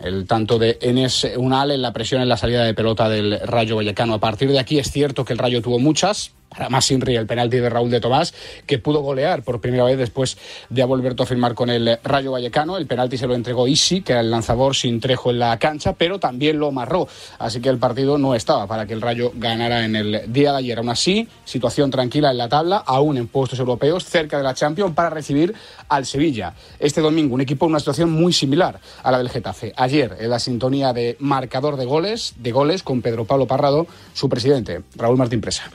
[0.00, 3.76] El tanto de Enes Unal en la presión en la salida de pelota del Rayo
[3.76, 4.14] Vallecano.
[4.14, 6.32] A partir de aquí es cierto que el Rayo tuvo muchas,
[6.68, 8.34] más Inri el penalti de Raúl de Tomás,
[8.66, 10.36] que pudo golear por primera vez después
[10.68, 12.76] de vuelto a firmar con el Rayo Vallecano.
[12.76, 15.94] El penalti se lo entregó Isi, que era el lanzador sin trejo en la cancha,
[15.94, 17.08] pero también lo amarró.
[17.38, 20.58] Así que el partido no estaba para que el Rayo ganara en el día de
[20.58, 20.78] ayer.
[20.78, 24.94] Aún así, situación tranquila en la tabla, aún en puestos europeos, cerca de la Champions,
[24.94, 25.54] para recibir
[25.88, 26.54] al Sevilla.
[26.78, 29.72] Este domingo, un equipo en una situación muy similar a la del Getafe.
[29.76, 34.28] Ayer, en la sintonía de marcador de goles, de goles con Pedro Pablo Parrado, su
[34.28, 35.70] presidente, Raúl Martín Presa.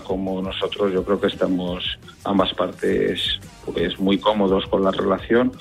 [0.00, 5.52] Como nosotros, yo creo que estamos ambas partes pues muy cómodos con la relación.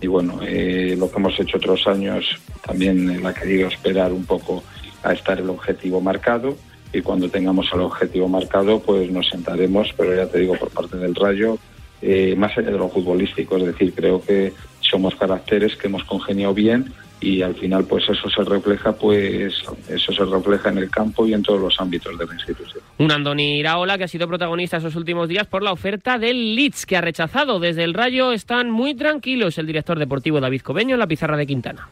[0.00, 2.24] Y bueno, eh, lo que hemos hecho otros años
[2.64, 4.62] también la querido esperar un poco
[5.02, 6.56] a estar el objetivo marcado.
[6.92, 10.96] Y cuando tengamos el objetivo marcado pues nos sentaremos, pero ya te digo por parte
[10.96, 11.58] del Rayo,
[12.02, 16.54] eh, más allá de lo futbolístico, es decir, creo que somos caracteres que hemos congeniado
[16.54, 19.54] bien y al final pues eso se refleja pues
[19.88, 22.82] eso se refleja en el campo y en todos los ámbitos de la institución.
[22.98, 26.84] Un Andoni Iraola que ha sido protagonista esos últimos días por la oferta del Leeds
[26.86, 31.00] que ha rechazado desde el Rayo están muy tranquilos el director deportivo David Cobeño en
[31.00, 31.88] la pizarra de Quintana.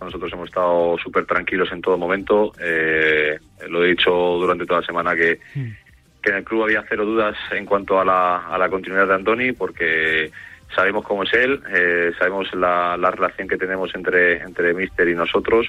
[0.00, 2.52] Nosotros hemos estado súper tranquilos en todo momento.
[2.60, 3.36] Eh,
[3.68, 5.40] lo he dicho durante toda la semana que,
[6.22, 9.14] que en el club había cero dudas en cuanto a la, a la continuidad de
[9.14, 10.30] Andoni porque
[10.74, 15.68] sabemos cómo es él, eh, sabemos la, relación que tenemos entre, entre Mister y nosotros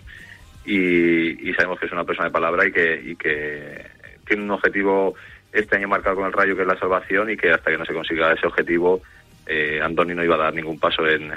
[0.66, 3.86] y, sabemos que es una persona de palabra y que, y que
[4.26, 5.16] tiene un objetivo
[5.52, 7.86] este año marcado con el Rayo que es la salvación y que hasta que no
[7.86, 9.02] se consiga ese objetivo
[9.50, 11.32] eh, Andoni no iba a dar ningún paso en,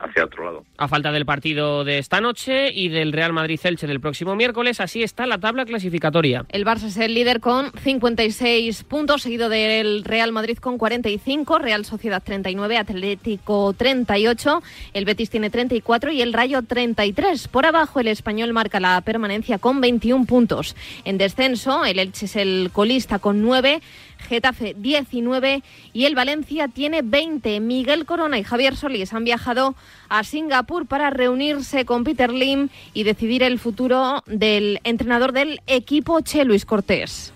[0.00, 0.64] hacia otro lado.
[0.78, 5.02] A falta del partido de esta noche y del Real Madrid-Elche del próximo miércoles, así
[5.02, 6.46] está la tabla clasificatoria.
[6.48, 11.84] El Barça es el líder con 56 puntos, seguido del Real Madrid con 45, Real
[11.84, 14.62] Sociedad 39, Atlético 38,
[14.94, 17.48] el Betis tiene 34 y el Rayo 33.
[17.48, 20.76] Por abajo el Español marca la permanencia con 21 puntos.
[21.04, 23.82] En descenso, el Elche es el colista con 9,
[24.28, 27.60] Getafe 19 y el Valencia tiene 20.
[27.60, 29.74] Miguel Corona y Javier Solís han viajado
[30.08, 36.20] a Singapur para reunirse con Peter Lim y decidir el futuro del entrenador del equipo
[36.20, 37.32] Che Luis Cortés.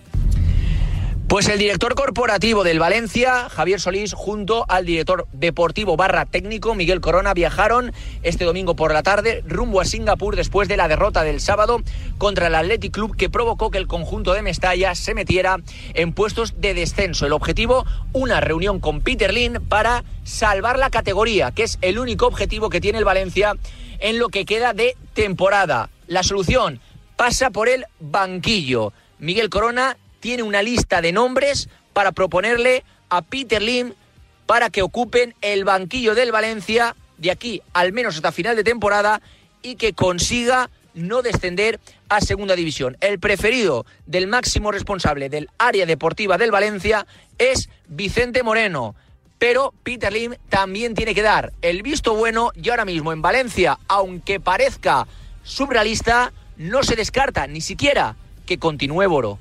[1.26, 7.00] Pues el director corporativo del Valencia, Javier Solís, junto al director deportivo barra técnico, Miguel
[7.00, 11.40] Corona, viajaron este domingo por la tarde rumbo a Singapur después de la derrota del
[11.40, 11.80] sábado
[12.18, 15.56] contra el Athletic Club que provocó que el conjunto de Mestalla se metiera
[15.94, 17.24] en puestos de descenso.
[17.24, 22.26] El objetivo, una reunión con Peter Lin para salvar la categoría, que es el único
[22.26, 23.54] objetivo que tiene el Valencia
[23.98, 25.88] en lo que queda de temporada.
[26.06, 26.80] La solución
[27.16, 28.92] pasa por el banquillo.
[29.18, 33.92] Miguel Corona tiene una lista de nombres para proponerle a Peter Lim
[34.46, 39.20] para que ocupen el banquillo del Valencia de aquí al menos hasta final de temporada
[39.60, 42.96] y que consiga no descender a segunda división.
[43.02, 47.06] El preferido del máximo responsable del área deportiva del Valencia
[47.36, 48.94] es Vicente Moreno.
[49.38, 53.78] Pero Peter Lim también tiene que dar el visto bueno y ahora mismo en Valencia,
[53.88, 55.06] aunque parezca
[55.42, 59.38] surrealista, no se descarta ni siquiera que continúe Boro.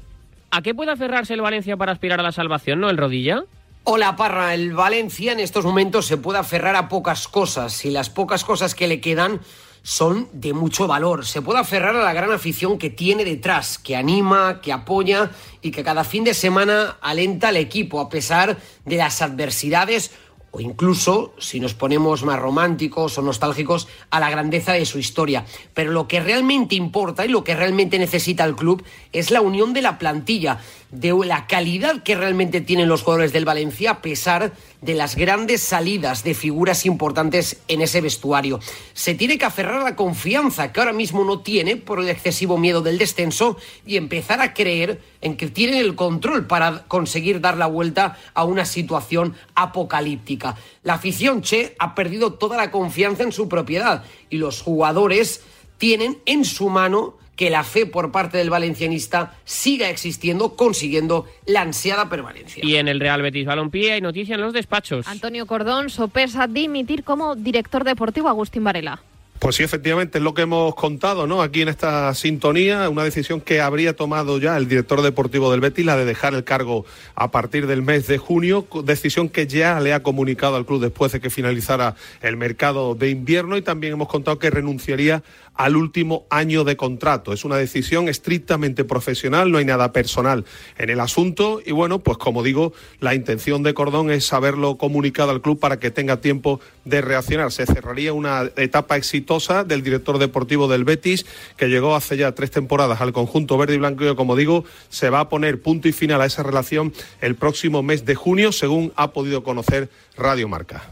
[0.55, 3.43] ¿A qué puede aferrarse el Valencia para aspirar a la salvación, no el Rodilla?
[3.85, 8.11] Hola Parra, el Valencia en estos momentos se puede aferrar a pocas cosas y las
[8.11, 9.41] pocas cosas que le quedan
[9.81, 11.25] son de mucho valor.
[11.25, 15.31] Se puede aferrar a la gran afición que tiene detrás, que anima, que apoya
[15.63, 20.11] y que cada fin de semana alenta al equipo a pesar de las adversidades
[20.55, 25.45] o incluso, si nos ponemos más románticos o nostálgicos, a la grandeza de su historia.
[25.73, 29.73] Pero lo que realmente importa y lo que realmente necesita el club es la unión
[29.73, 30.59] de la plantilla,
[30.93, 35.63] de la calidad que realmente tienen los jugadores del Valencia a pesar de las grandes
[35.63, 38.59] salidas de figuras importantes en ese vestuario.
[38.93, 42.83] Se tiene que aferrar la confianza que ahora mismo no tiene por el excesivo miedo
[42.83, 47.65] del descenso y empezar a creer en que tienen el control para conseguir dar la
[47.65, 50.55] vuelta a una situación apocalíptica.
[50.83, 55.41] La afición Che ha perdido toda la confianza en su propiedad y los jugadores
[55.79, 61.61] tienen en su mano que la fe por parte del valencianista siga existiendo, consiguiendo la
[61.61, 62.63] ansiada permanencia.
[62.63, 65.07] Y en el Real Betis Balompié hay noticia en los despachos.
[65.07, 69.01] Antonio Cordón sopesa dimitir como director deportivo Agustín Varela.
[69.43, 71.41] Pues sí, efectivamente, es lo que hemos contado, ¿no?
[71.41, 75.85] Aquí en esta sintonía, una decisión que habría tomado ya el director deportivo del Betis,
[75.85, 79.93] la de dejar el cargo a partir del mes de junio, decisión que ya le
[79.93, 84.07] ha comunicado al club después de que finalizara el mercado de invierno y también hemos
[84.07, 85.23] contado que renunciaría
[85.55, 87.33] al último año de contrato.
[87.33, 90.45] Es una decisión estrictamente profesional, no hay nada personal
[90.77, 95.31] en el asunto y bueno, pues como digo, la intención de Cordón es haberlo comunicado
[95.31, 97.51] al club para que tenga tiempo de reaccionar.
[97.51, 101.25] Se cerraría una etapa exitosa del director deportivo del Betis
[101.57, 105.09] que llegó hace ya tres temporadas al conjunto verde y blanco y como digo, se
[105.09, 108.93] va a poner punto y final a esa relación el próximo mes de junio, según
[108.95, 110.83] ha podido conocer Radio Marca.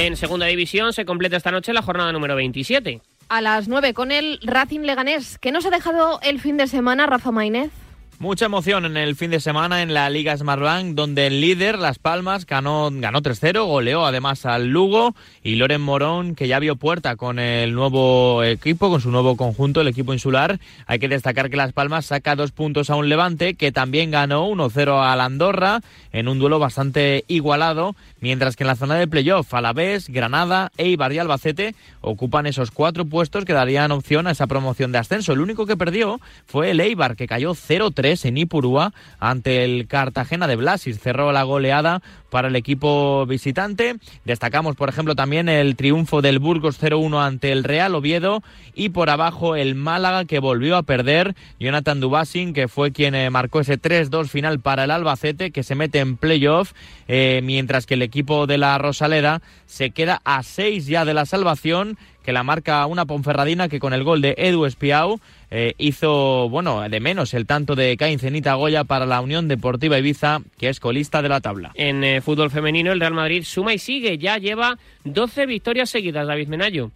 [0.00, 3.02] En segunda división se completa esta noche la jornada número 27.
[3.28, 7.04] A las 9 con el Racing Leganés, que nos ha dejado el fin de semana,
[7.04, 7.70] Rafa Mainez.
[8.20, 11.98] Mucha emoción en el fin de semana en la Liga Smartbank, donde el líder, Las
[11.98, 17.16] Palmas, ganó, ganó 3-0, goleó además al Lugo y Loren Morón, que ya vio puerta
[17.16, 20.60] con el nuevo equipo, con su nuevo conjunto, el equipo insular.
[20.86, 24.46] Hay que destacar que Las Palmas saca dos puntos a un Levante, que también ganó
[24.50, 25.80] 1-0 a la Andorra,
[26.12, 31.14] en un duelo bastante igualado, mientras que en la zona de playoff, Alavés, Granada, Eibar
[31.14, 35.32] y Albacete ocupan esos cuatro puestos que darían opción a esa promoción de ascenso.
[35.32, 40.46] El único que perdió fue el Eibar, que cayó 0-3 en Ipurúa ante el Cartagena
[40.46, 40.98] de Blasis.
[40.98, 43.96] Cerró la goleada para el equipo visitante.
[44.24, 48.42] Destacamos, por ejemplo, también el triunfo del Burgos 0-1 ante el Real Oviedo
[48.74, 51.34] y por abajo el Málaga que volvió a perder.
[51.58, 55.74] Jonathan Dubasin, que fue quien eh, marcó ese 3-2 final para el Albacete, que se
[55.74, 56.72] mete en playoff,
[57.08, 61.26] eh, mientras que el equipo de la Rosaleda se queda a 6 ya de la
[61.26, 65.20] salvación que la marca una Ponferradina que con el gol de Edu Espiau
[65.50, 69.98] eh, hizo, bueno, de menos el tanto de Caín Cenita Goya para la Unión Deportiva
[69.98, 71.72] Ibiza, que es colista de la tabla.
[71.74, 76.26] En eh, fútbol femenino, el Real Madrid suma y sigue, ya lleva 12 victorias seguidas,
[76.26, 76.90] David Menayo.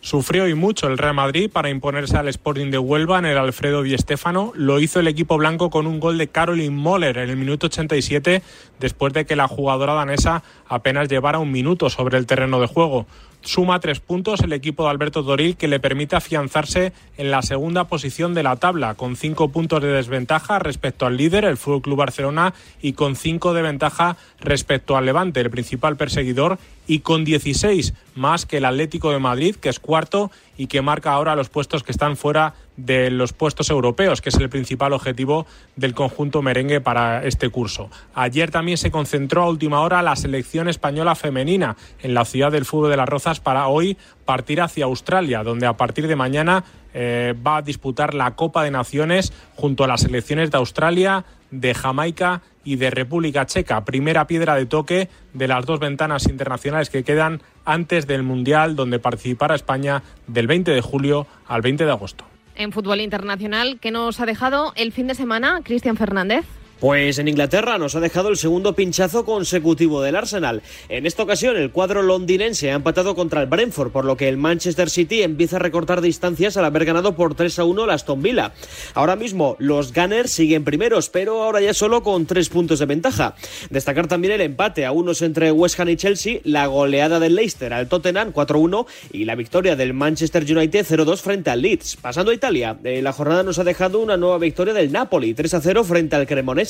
[0.00, 3.82] Sufrió y mucho el Real Madrid para imponerse al Sporting de Huelva en el Alfredo
[3.82, 4.52] Di Stéfano.
[4.54, 8.42] Lo hizo el equipo blanco con un gol de Caroline Moller en el minuto 87,
[8.78, 13.06] después de que la jugadora danesa apenas llevara un minuto sobre el terreno de juego.
[13.42, 17.84] Suma tres puntos el equipo de Alberto Doril que le permite afianzarse en la segunda
[17.84, 21.98] posición de la tabla, con cinco puntos de desventaja respecto al líder, el Fútbol Club
[21.98, 27.94] Barcelona, y con cinco de ventaja respecto al Levante, el principal perseguidor, y con 16
[28.14, 31.82] más que el Atlético de Madrid, que es cuarto y que marca ahora los puestos
[31.82, 36.80] que están fuera de los puestos europeos, que es el principal objetivo del conjunto merengue
[36.80, 37.90] para este curso.
[38.14, 42.64] Ayer también se concentró a última hora la selección española femenina en la ciudad del
[42.64, 46.64] fútbol de las Rozas para hoy partir hacia Australia, donde a partir de mañana
[46.94, 51.74] eh, va a disputar la Copa de Naciones junto a las selecciones de Australia, de
[51.74, 53.84] Jamaica y de República Checa.
[53.84, 58.98] Primera piedra de toque de las dos ventanas internacionales que quedan antes del Mundial, donde
[59.00, 62.24] participará España del 20 de julio al 20 de agosto.
[62.58, 66.44] En fútbol internacional, ¿qué nos ha dejado el fin de semana Cristian Fernández?
[66.80, 70.62] Pues en Inglaterra nos ha dejado el segundo pinchazo consecutivo del Arsenal.
[70.88, 74.36] En esta ocasión el cuadro londinense ha empatado contra el Brentford, por lo que el
[74.36, 78.22] Manchester City empieza a recortar distancias al haber ganado por 3 a 1 la Aston
[78.22, 78.52] Villa.
[78.94, 83.34] Ahora mismo los Gunners siguen primeros, pero ahora ya solo con tres puntos de ventaja.
[83.70, 87.72] Destacar también el empate a unos entre West Ham y Chelsea, la goleada del Leicester
[87.72, 91.96] al Tottenham 4-1 y la victoria del Manchester United 0-2 frente al Leeds.
[91.96, 95.82] Pasando a Italia, eh, la jornada nos ha dejado una nueva victoria del Napoli 3-0
[95.82, 96.67] frente al Cremonese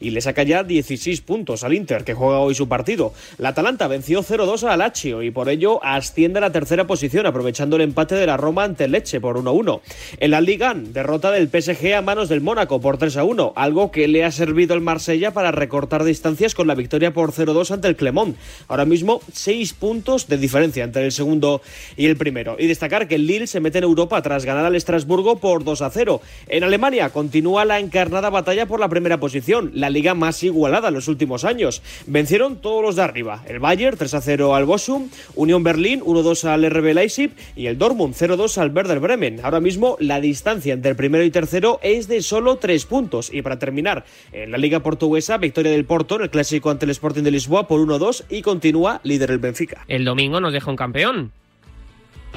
[0.00, 3.12] y le saca ya 16 puntos al Inter, que juega hoy su partido.
[3.38, 7.76] La Atalanta venció 0-2 al Lazio y por ello asciende a la tercera posición, aprovechando
[7.76, 9.80] el empate de la Roma ante el Leche por 1-1.
[10.18, 14.24] En la Liga, derrota del PSG a manos del Mónaco por 3-1, algo que le
[14.24, 18.36] ha servido al Marsella para recortar distancias con la victoria por 0-2 ante el Clermont.
[18.68, 21.60] Ahora mismo, 6 puntos de diferencia entre el segundo
[21.96, 22.56] y el primero.
[22.58, 26.20] Y destacar que el Lille se mete en Europa tras ganar al Estrasburgo por 2-0.
[26.48, 29.25] En Alemania continúa la encarnada batalla por la primera posición
[29.72, 31.82] la liga más igualada en los últimos años.
[32.06, 36.44] Vencieron todos los de arriba, el Bayern 3 a 0 al Bochum, Unión Berlín 1-2
[36.44, 39.40] al RB Leipzig y el Dortmund 0-2 al Werder Bremen.
[39.42, 43.32] Ahora mismo la distancia entre el primero y tercero es de solo 3 puntos.
[43.32, 46.90] Y para terminar, en la liga portuguesa, victoria del Porto en el clásico ante el
[46.90, 49.84] Sporting de Lisboa por 1-2 y continúa líder el Benfica.
[49.88, 51.32] El domingo nos deja un campeón.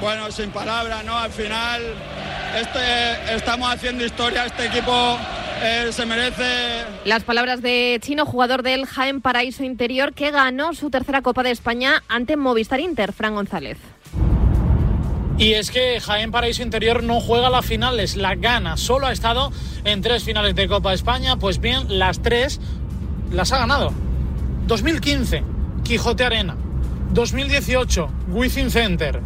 [0.00, 1.18] Bueno, sin palabras, ¿no?
[1.18, 1.82] Al final
[2.58, 5.18] este, estamos haciendo historia, este equipo
[5.62, 6.84] eh, se merece...
[7.04, 11.50] Las palabras de Chino, jugador del Jaén Paraíso Interior, que ganó su tercera Copa de
[11.50, 13.76] España ante Movistar Inter, Fran González.
[15.36, 18.78] Y es que Jaén Paraíso Interior no juega las finales, la gana.
[18.78, 19.52] Solo ha estado
[19.84, 21.36] en tres finales de Copa de España.
[21.36, 22.58] Pues bien, las tres
[23.30, 23.92] las ha ganado.
[24.66, 25.42] 2015,
[25.84, 26.56] Quijote Arena.
[27.12, 29.20] 2018, Wizzing Center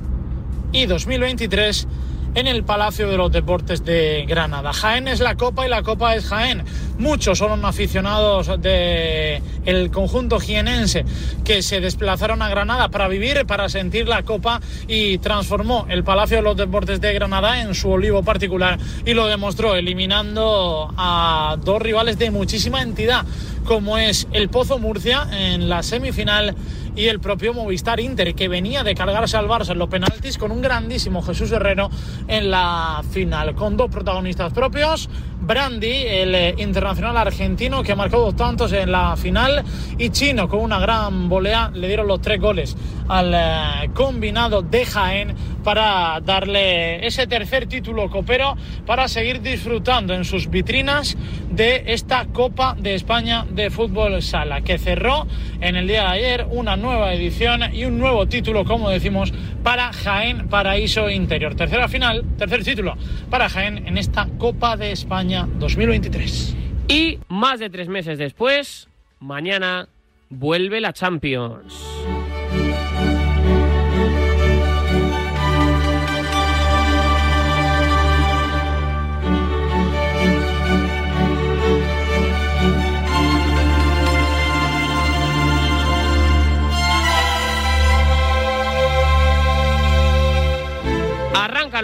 [0.74, 1.86] y 2023
[2.34, 4.72] en el Palacio de los Deportes de Granada.
[4.72, 6.64] Jaén es la Copa y la Copa es Jaén.
[6.98, 11.04] Muchos son aficionados del el conjunto jienense
[11.44, 16.38] que se desplazaron a Granada para vivir, para sentir la Copa y transformó el Palacio
[16.38, 21.80] de los Deportes de Granada en su olivo particular y lo demostró eliminando a dos
[21.80, 23.24] rivales de muchísima entidad
[23.64, 26.54] como es el Pozo Murcia en la semifinal
[26.96, 30.52] y el propio Movistar Inter, que venía de cargarse al Barça en los penaltis con
[30.52, 31.90] un grandísimo Jesús Herrero
[32.28, 35.08] en la final, con dos protagonistas propios,
[35.40, 39.62] Brandi, el eh, internacional argentino que ha marcado dos tantos en la final,
[39.98, 42.76] y Chino con una gran volea, le dieron los tres goles
[43.08, 50.24] al eh, combinado de Jaén para darle ese tercer título copero para seguir disfrutando en
[50.24, 51.16] sus vitrinas
[51.50, 55.26] de esta Copa de España de Fútbol Sala, que cerró
[55.60, 59.90] en el día de ayer una nueva edición y un nuevo título, como decimos, para
[59.92, 61.54] Jaén Paraíso Interior.
[61.54, 62.94] Tercera final, tercer título
[63.30, 66.54] para Jaén en esta Copa de España 2023.
[66.88, 69.88] Y más de tres meses después, mañana
[70.28, 71.74] vuelve la Champions.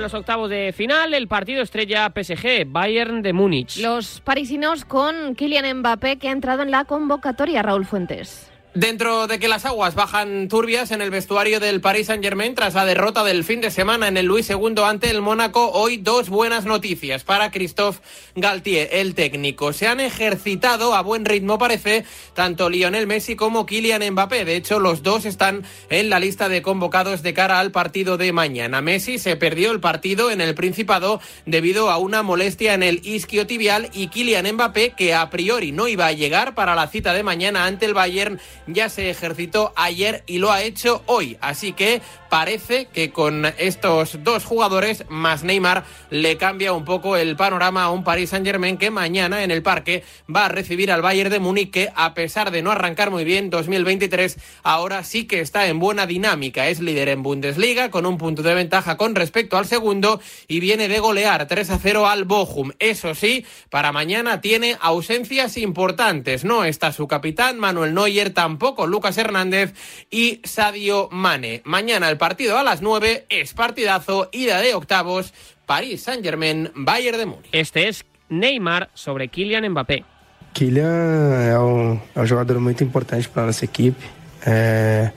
[0.00, 3.76] Arrancan los octavos de final, el partido estrella PSG, Bayern de Múnich.
[3.82, 8.50] Los parisinos con Kylian Mbappé que ha entrado en la convocatoria, Raúl Fuentes.
[8.74, 12.84] Dentro de que las aguas bajan turbias en el vestuario del Paris Saint-Germain tras la
[12.84, 16.66] derrota del fin de semana en el Luis II ante el Mónaco, hoy dos buenas
[16.66, 18.00] noticias para Christophe
[18.36, 19.72] Galtier, el técnico.
[19.72, 22.04] Se han ejercitado a buen ritmo, parece,
[22.34, 24.44] tanto Lionel Messi como Kylian Mbappé.
[24.44, 28.32] De hecho, los dos están en la lista de convocados de cara al partido de
[28.32, 28.80] mañana.
[28.80, 33.90] Messi se perdió el partido en el Principado debido a una molestia en el isquiotibial
[33.92, 37.66] y Kylian Mbappé, que a priori no iba a llegar para la cita de mañana
[37.66, 38.38] ante el Bayern,
[38.74, 41.38] ya se ejercitó ayer y lo ha hecho hoy.
[41.40, 47.36] Así que parece que con estos dos jugadores más Neymar le cambia un poco el
[47.36, 50.04] panorama a un Paris Saint Germain que mañana en el parque
[50.34, 53.50] va a recibir al Bayern de Múnich que a pesar de no arrancar muy bien
[53.50, 56.68] 2023 ahora sí que está en buena dinámica.
[56.68, 60.88] Es líder en Bundesliga con un punto de ventaja con respecto al segundo y viene
[60.88, 62.70] de golear 3 a 0 al Bochum.
[62.78, 66.44] Eso sí, para mañana tiene ausencias importantes.
[66.44, 69.74] No está su capitán Manuel Neuer, tampoco Lucas Hernández
[70.10, 71.62] y Sadio Mane.
[71.64, 75.32] Mañana el partido a las 9 es partidazo, ida de octavos,
[75.64, 77.48] París Saint-Germain, Bayern de Múnich.
[77.50, 80.04] Este es Neymar sobre Kylian Mbappé.
[80.52, 84.04] Kylian é um, é um jogador muito importante para a nossa equipe.
[84.44, 85.10] É,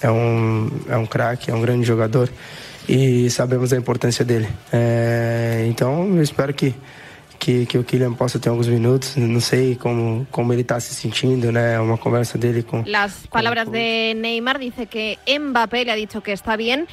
[0.00, 2.30] é um, é um craque, é um grande jogador
[2.88, 4.48] e sabemos a importância dele.
[4.72, 6.74] É, então, eu espero que,
[7.38, 9.16] que, que o Kylian possa ter alguns minutos.
[9.16, 11.78] Não sei como, como ele está se sentindo, né?
[11.80, 12.82] Uma conversa dele com.
[12.86, 16.86] Las palabras de Neymar dice que Mbappé le ha dicho que está bien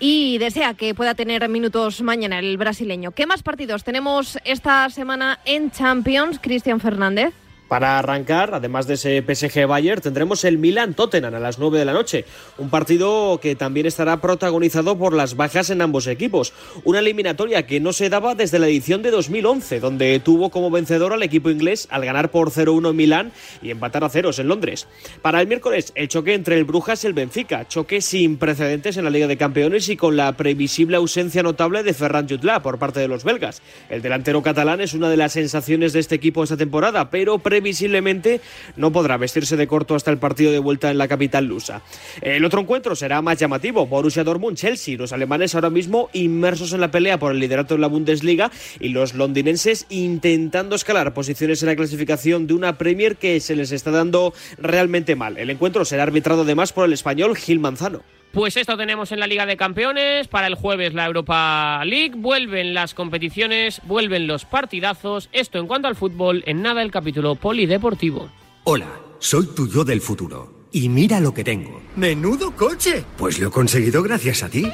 [0.00, 3.12] y desea que pueda tener minutos mañana el brasileño.
[3.12, 7.34] ¿Qué más partidos tenemos esta semana en Champions, Cristian Fernández?
[7.68, 11.84] Para arrancar, además de ese PSG Bayern, tendremos el Milan Tottenham a las 9 de
[11.84, 12.24] la noche.
[12.56, 16.54] Un partido que también estará protagonizado por las bajas en ambos equipos.
[16.84, 21.12] Una eliminatoria que no se daba desde la edición de 2011, donde tuvo como vencedor
[21.12, 24.86] al equipo inglés al ganar por 0-1 en Milán y empatar a ceros en Londres.
[25.20, 27.68] Para el miércoles, el choque entre el Brujas y el Benfica.
[27.68, 31.92] Choque sin precedentes en la Liga de Campeones y con la previsible ausencia notable de
[31.92, 33.60] Ferran Jutla por parte de los belgas.
[33.90, 38.40] El delantero catalán es una de las sensaciones de este equipo esta temporada, pero previsiblemente
[38.76, 41.82] no podrá vestirse de corto hasta el partido de vuelta en la capital lusa.
[42.22, 46.92] El otro encuentro será más llamativo, Borussia Dortmund-Chelsea, los alemanes ahora mismo inmersos en la
[46.92, 51.76] pelea por el liderato de la Bundesliga y los londinenses intentando escalar posiciones en la
[51.76, 55.36] clasificación de una Premier que se les está dando realmente mal.
[55.36, 58.02] El encuentro será arbitrado además por el español Gil Manzano.
[58.38, 60.28] Pues esto tenemos en la Liga de Campeones.
[60.28, 62.12] Para el jueves la Europa League.
[62.14, 65.28] Vuelven las competiciones, vuelven los partidazos.
[65.32, 68.30] Esto en cuanto al fútbol, en nada el capítulo polideportivo.
[68.62, 68.86] Hola,
[69.18, 70.68] soy tu yo del futuro.
[70.70, 71.82] Y mira lo que tengo.
[71.96, 73.04] ¡Menudo coche!
[73.16, 74.70] Pues lo he conseguido gracias a ti.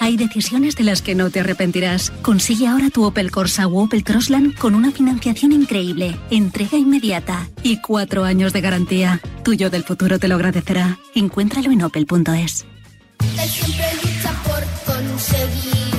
[0.00, 2.10] Hay decisiones de las que no te arrepentirás.
[2.10, 7.80] Consigue ahora tu Opel Corsa o Opel Crossland con una financiación increíble, entrega inmediata y
[7.80, 9.20] cuatro años de garantía.
[9.44, 10.98] Tuyo del futuro te lo agradecerá.
[11.14, 12.66] Encuéntralo en opel.es.
[13.40, 15.94] Él siempre lucha por conseguir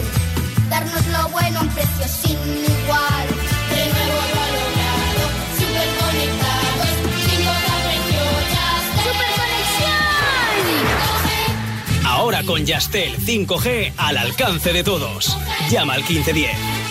[0.69, 3.27] darnos lo bueno a un precio sin igual.
[3.69, 5.23] De nuevo lo ha logrado,
[5.59, 6.91] super conectados,
[7.25, 8.69] sin hora precio ya
[9.03, 9.31] ¡Super
[12.07, 15.37] Ahora con Yastel 5G al alcance de todos.
[15.69, 16.84] Llama al 1510.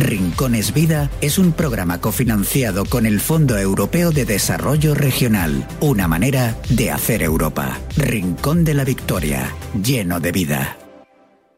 [0.00, 6.56] Rincones Vida es un programa cofinanciado con el Fondo Europeo de Desarrollo Regional, una manera
[6.70, 7.78] de hacer Europa.
[7.96, 10.79] Rincón de la Victoria, lleno de vida.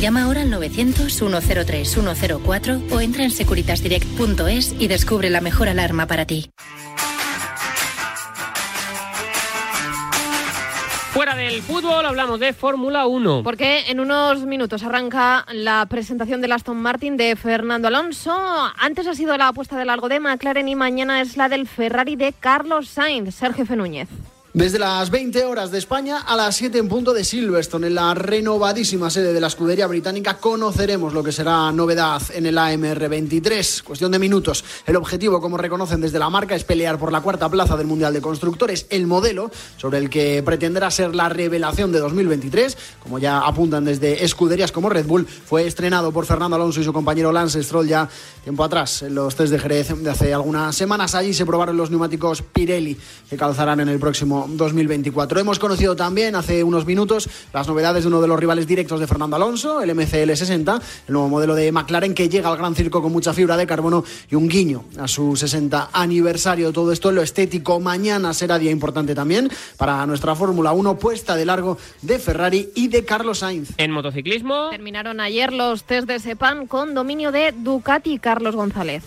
[0.00, 6.50] Llama ahora al 900-103-104 o entra en securitasdirect.es y descubre la mejor alarma para ti.
[11.12, 13.42] Fuera del fútbol hablamos de Fórmula 1.
[13.42, 18.32] Porque en unos minutos arranca la presentación del Aston Martin de Fernando Alonso.
[18.78, 22.16] Antes ha sido la apuesta de largo de McLaren y mañana es la del Ferrari
[22.16, 23.34] de Carlos Sainz.
[23.34, 24.08] Sergio Núñez.
[24.52, 28.14] Desde las 20 horas de España a las 7 en punto de Silverstone, en la
[28.14, 33.84] renovadísima sede de la escudería británica, conoceremos lo que será novedad en el AMR 23.
[33.84, 34.64] Cuestión de minutos.
[34.86, 38.12] El objetivo, como reconocen desde la marca, es pelear por la cuarta plaza del Mundial
[38.12, 42.76] de Constructores, el modelo sobre el que pretenderá ser la revelación de 2023.
[43.04, 46.92] Como ya apuntan desde escuderías como Red Bull, fue estrenado por Fernando Alonso y su
[46.92, 48.08] compañero Lance Stroll ya
[48.42, 51.14] tiempo atrás, en los test de Jerez de hace algunas semanas.
[51.14, 52.98] Allí se probaron los neumáticos Pirelli
[53.28, 55.40] que calzarán en el próximo año 2024.
[55.40, 59.06] Hemos conocido también hace unos minutos las novedades de uno de los rivales directos de
[59.06, 63.02] Fernando Alonso, el MCL 60, el nuevo modelo de McLaren que llega al Gran Circo
[63.02, 66.72] con mucha fibra de carbono y un guiño a su 60 aniversario.
[66.72, 67.80] Todo esto en lo estético.
[67.80, 72.88] Mañana será día importante también para nuestra Fórmula 1 puesta de largo de Ferrari y
[72.88, 73.70] de Carlos Sainz.
[73.76, 74.70] En motociclismo.
[74.70, 79.02] Terminaron ayer los test de Sepan con dominio de Ducati y Carlos González.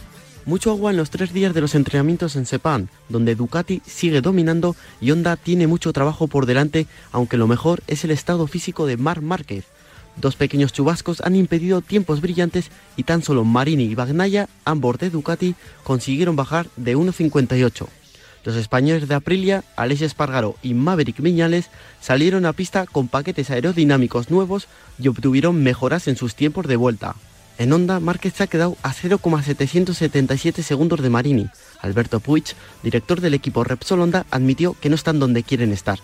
[0.45, 4.75] Mucho agua en los tres días de los entrenamientos en Sepang, donde Ducati sigue dominando
[4.99, 8.97] y Honda tiene mucho trabajo por delante, aunque lo mejor es el estado físico de
[8.97, 9.63] Marc Márquez.
[10.17, 15.09] Dos pequeños chubascos han impedido tiempos brillantes y tan solo Marini y Bagnaia, ambos de
[15.09, 17.87] Ducati, consiguieron bajar de 1.58.
[18.43, 21.69] Los españoles de Aprilia, Aleix Espargaro y Maverick Viñales
[22.01, 24.67] salieron a pista con paquetes aerodinámicos nuevos
[24.99, 27.15] y obtuvieron mejoras en sus tiempos de vuelta.
[27.57, 31.49] En Honda, Márquez se ha quedado a 0,777 segundos de Marini.
[31.81, 32.45] Alberto Puig,
[32.81, 35.99] director del equipo Repsol Honda, admitió que no están donde quieren estar.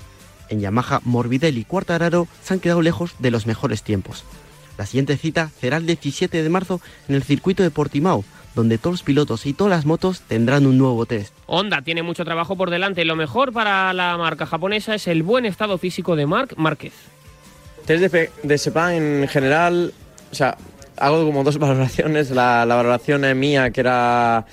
[0.50, 4.24] En Yamaha, Morbidelli y Quartararo se han quedado lejos de los mejores tiempos.
[4.78, 8.24] La siguiente cita será el 17 de marzo en el circuito de Portimao,
[8.56, 11.34] donde todos los pilotos y todas las motos tendrán un nuevo test.
[11.48, 13.06] Honda tiene mucho trabajo por delante.
[13.06, 16.94] Lo mejor para la marca japonesa es el buen estado físico de Marc Márquez.
[17.86, 19.94] Test de, de Sepang en general,
[20.32, 20.58] o sea,
[21.00, 22.32] hago como dos valoraciones.
[22.32, 24.46] La, la valoración eh, mía, que era,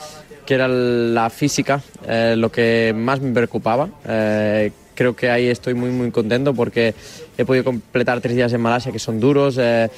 [0.45, 3.89] que era la física, eh, lo que más me preocupaba.
[4.09, 6.95] Eh, creo que ahí estoy muy, muy contento porque
[7.37, 9.57] he podido completar tres días en Malasia que son duros.
[9.59, 9.89] eh,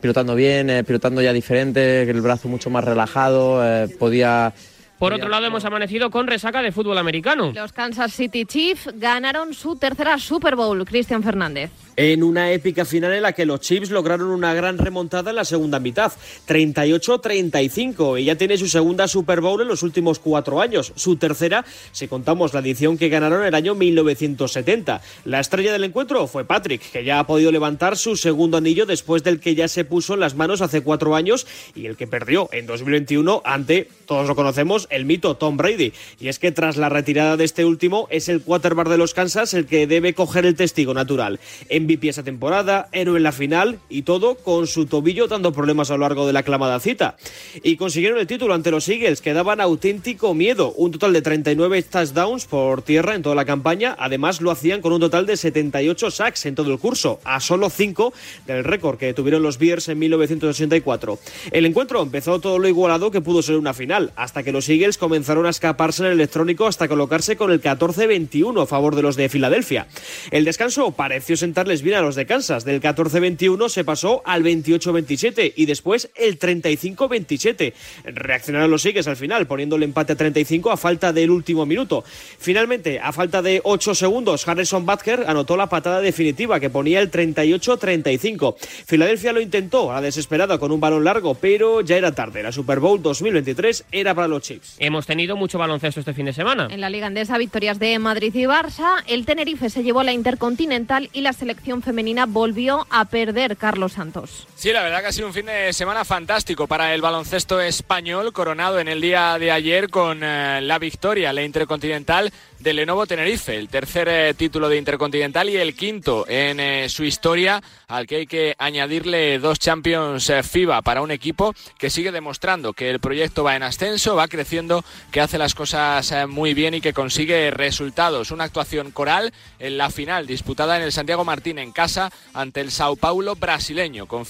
[0.00, 4.52] pilotando bien, eh, pilotando ya diferente, el brazo mucho más relajado, eh, podía...
[4.98, 7.52] Por otro lado, hemos amanecido con resaca de fútbol americano.
[7.54, 10.84] Los Kansas City Chiefs ganaron su tercera Super Bowl.
[10.84, 11.70] Cristian Fernández.
[11.96, 15.46] En una épica final en la que los Chiefs lograron una gran remontada en la
[15.46, 16.12] segunda mitad,
[16.46, 21.64] 38-35, y ya tiene su segunda Super Bowl en los últimos cuatro años, su tercera
[21.92, 25.00] si contamos la edición que ganaron en el año 1970.
[25.24, 29.22] La estrella del encuentro fue Patrick, que ya ha podido levantar su segundo anillo después
[29.22, 32.50] del que ya se puso en las manos hace cuatro años y el que perdió
[32.52, 35.94] en 2021 ante, todos lo conocemos, el mito Tom Brady.
[36.20, 39.54] Y es que tras la retirada de este último es el quarterback de los Kansas
[39.54, 41.40] el que debe coger el testigo natural.
[41.86, 45.94] MVP esa temporada, héroe en la final y todo con su tobillo dando problemas a
[45.94, 47.16] lo largo de la aclamada cita.
[47.62, 51.82] Y consiguieron el título ante los Eagles que daban auténtico miedo, un total de 39
[51.84, 56.10] touchdowns por tierra en toda la campaña, además lo hacían con un total de 78
[56.10, 58.12] sacks en todo el curso, a solo 5
[58.46, 61.18] del récord que tuvieron los Bears en 1984.
[61.52, 64.98] El encuentro empezó todo lo igualado que pudo ser una final, hasta que los Eagles
[64.98, 69.16] comenzaron a escaparse en el electrónico hasta colocarse con el 14-21 a favor de los
[69.16, 69.86] de Filadelfia.
[70.30, 72.64] El descanso pareció sentarles bien a los de Kansas.
[72.64, 77.72] Del 14-21 se pasó al 28-27 y después el 35-27.
[78.04, 82.04] Reaccionaron los Eagles al final, poniendo el empate a 35 a falta del último minuto.
[82.38, 87.10] Finalmente, a falta de 8 segundos, Harrison Butker anotó la patada definitiva que ponía el
[87.10, 88.56] 38-35.
[88.86, 92.42] Filadelfia lo intentó a la desesperada con un balón largo, pero ya era tarde.
[92.42, 94.76] La Super Bowl 2023 era para los Chiefs.
[94.78, 96.68] Hemos tenido mucho baloncesto este fin de semana.
[96.70, 99.02] En la Liga Andesa, victorias de Madrid y Barça.
[99.06, 104.46] El Tenerife se llevó la Intercontinental y la selección femenina volvió a perder Carlos Santos.
[104.58, 108.32] Sí, la verdad que ha sido un fin de semana fantástico para el baloncesto español,
[108.32, 113.54] coronado en el día de ayer con eh, la victoria, la Intercontinental de Lenovo Tenerife,
[113.54, 118.16] el tercer eh, título de Intercontinental y el quinto en eh, su historia, al que
[118.16, 122.98] hay que añadirle dos Champions eh, FIBA para un equipo que sigue demostrando que el
[122.98, 126.92] proyecto va en ascenso, va creciendo, que hace las cosas eh, muy bien y que
[126.92, 128.30] consigue resultados.
[128.30, 132.70] Una actuación coral en la final disputada en el Santiago Martín en casa ante el
[132.70, 134.24] Sao Paulo brasileño, con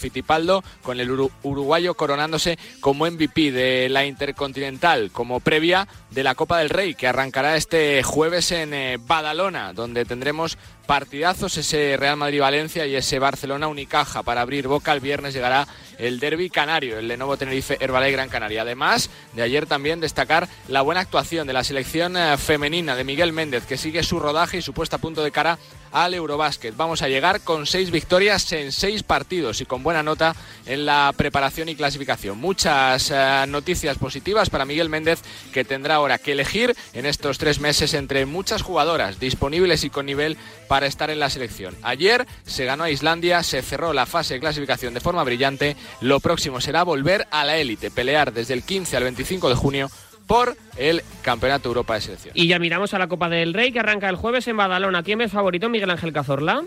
[0.83, 6.59] Con el uru- uruguayo coronándose como MVP de la Intercontinental, como previa de la Copa
[6.59, 10.57] del Rey, que arrancará este jueves en eh, Badalona, donde tendremos
[10.87, 14.23] partidazos, ese Real Madrid-Valencia y ese Barcelona-Unicaja.
[14.23, 15.67] Para abrir boca, el viernes llegará
[15.99, 18.63] el derby canario, el Lenovo Tenerife Herbalife Gran Canaria.
[18.63, 23.33] Además, de ayer también destacar la buena actuación de la selección eh, femenina de Miguel
[23.33, 25.59] Méndez, que sigue su rodaje y su puesta a punto de cara
[25.97, 26.77] al Eurobásquet.
[26.77, 30.37] Vamos a llegar con seis victorias en seis partidos y con buena nota
[30.67, 32.37] en la preparación y clasificación.
[32.37, 35.23] Muchas eh, noticias positivas para Miguel Méndez,
[35.55, 40.05] que tendrá ahora que elegir en estos tres meses entre muchas jugadoras disponibles y con
[40.05, 40.37] nivel
[40.69, 41.75] para estar en la selección.
[41.83, 45.77] Ayer se ganó a Islandia, se cerró la fase de clasificación de forma brillante.
[46.03, 49.91] Lo próximo será volver a la élite, pelear desde el 15 al 25 de junio
[50.27, 52.33] por el Campeonato Europa de Selección.
[52.37, 55.03] Y ya miramos a la Copa del Rey que arranca el jueves en Badalona.
[55.03, 55.69] ¿Quién es favorito?
[55.69, 56.65] Miguel Ángel Cazorla.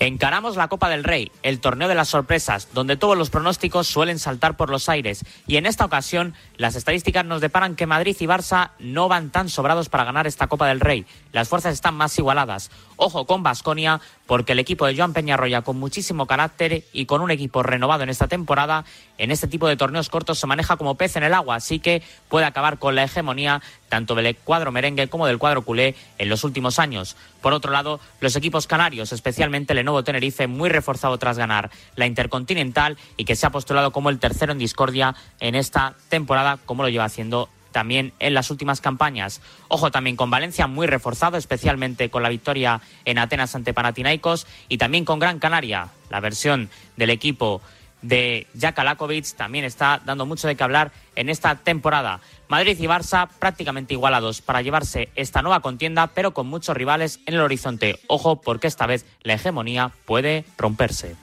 [0.00, 4.18] Encaramos la Copa del Rey, el torneo de las sorpresas, donde todos los pronósticos suelen
[4.18, 5.24] saltar por los aires.
[5.46, 9.48] Y en esta ocasión, las estadísticas nos deparan que Madrid y Barça no van tan
[9.48, 11.06] sobrados para ganar esta Copa del Rey.
[11.32, 12.72] Las fuerzas están más igualadas.
[12.96, 17.30] Ojo con Basconia, porque el equipo de Joan Peñarroya, con muchísimo carácter y con un
[17.30, 18.84] equipo renovado en esta temporada,
[19.18, 22.02] en este tipo de torneos cortos se maneja como pez en el agua, así que
[22.28, 26.42] puede acabar con la hegemonía tanto del cuadro merengue como del cuadro culé en los
[26.42, 27.16] últimos años.
[27.40, 32.06] Por otro lado, los equipos canarios, especialmente el Lenovo Tenerife, muy reforzado tras ganar la
[32.06, 36.82] Intercontinental y que se ha postulado como el tercero en discordia en esta temporada, como
[36.82, 39.42] lo lleva haciendo también en las últimas campañas.
[39.68, 44.78] Ojo también con Valencia muy reforzado, especialmente con la victoria en Atenas ante Panathinaikos y
[44.78, 47.60] también con Gran Canaria, la versión del equipo
[48.00, 52.20] de Jack Alakovic también está dando mucho de qué hablar en esta temporada.
[52.48, 57.34] Madrid y Barça prácticamente igualados para llevarse esta nueva contienda, pero con muchos rivales en
[57.34, 57.98] el horizonte.
[58.06, 61.16] Ojo, porque esta vez la hegemonía puede romperse.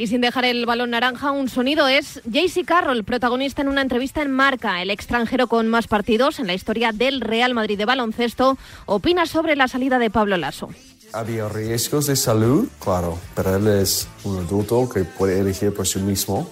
[0.00, 4.22] Y sin dejar el balón naranja, un sonido es JC Carroll, protagonista en una entrevista
[4.22, 4.80] en Marca.
[4.80, 9.56] El extranjero con más partidos en la historia del Real Madrid de baloncesto opina sobre
[9.56, 10.70] la salida de Pablo Lasso.
[11.12, 15.98] Había riesgos de salud, claro, pero él es un adulto que puede elegir por sí
[15.98, 16.50] mismo.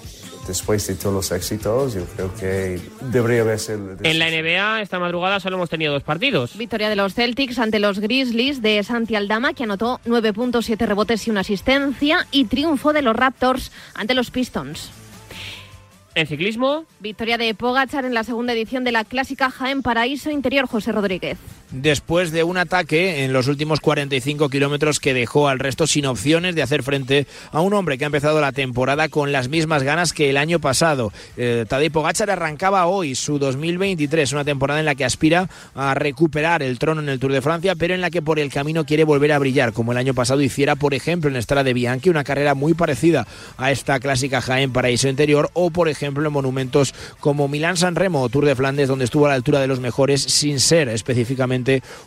[0.49, 3.74] Después de todos los éxitos, yo creo que debería haberse...
[3.74, 6.57] En la NBA esta madrugada solo hemos tenido dos partidos.
[6.57, 11.30] Victoria de los Celtics ante los Grizzlies de Santi Aldama, que anotó 9.7 rebotes y
[11.30, 14.90] una asistencia, y triunfo de los Raptors ante los Pistons.
[16.14, 20.66] En ciclismo, Victoria de Pogachar en la segunda edición de la clásica Jaén Paraíso Interior
[20.66, 21.36] José Rodríguez.
[21.70, 26.54] Después de un ataque en los últimos 45 kilómetros que dejó al resto sin opciones
[26.54, 30.12] de hacer frente a un hombre que ha empezado la temporada con las mismas ganas
[30.12, 31.12] que el año pasado.
[31.36, 36.62] Eh, Tadej Pogacar arrancaba hoy su 2023, una temporada en la que aspira a recuperar
[36.62, 39.04] el trono en el Tour de Francia, pero en la que por el camino quiere
[39.04, 42.24] volver a brillar, como el año pasado hiciera, por ejemplo, en Estrada de Bianchi, una
[42.24, 47.48] carrera muy parecida a esta clásica Jaén Paraíso Interior, o por ejemplo en monumentos como
[47.48, 50.60] Milán-San Remo o Tour de Flandes, donde estuvo a la altura de los mejores sin
[50.60, 51.57] ser específicamente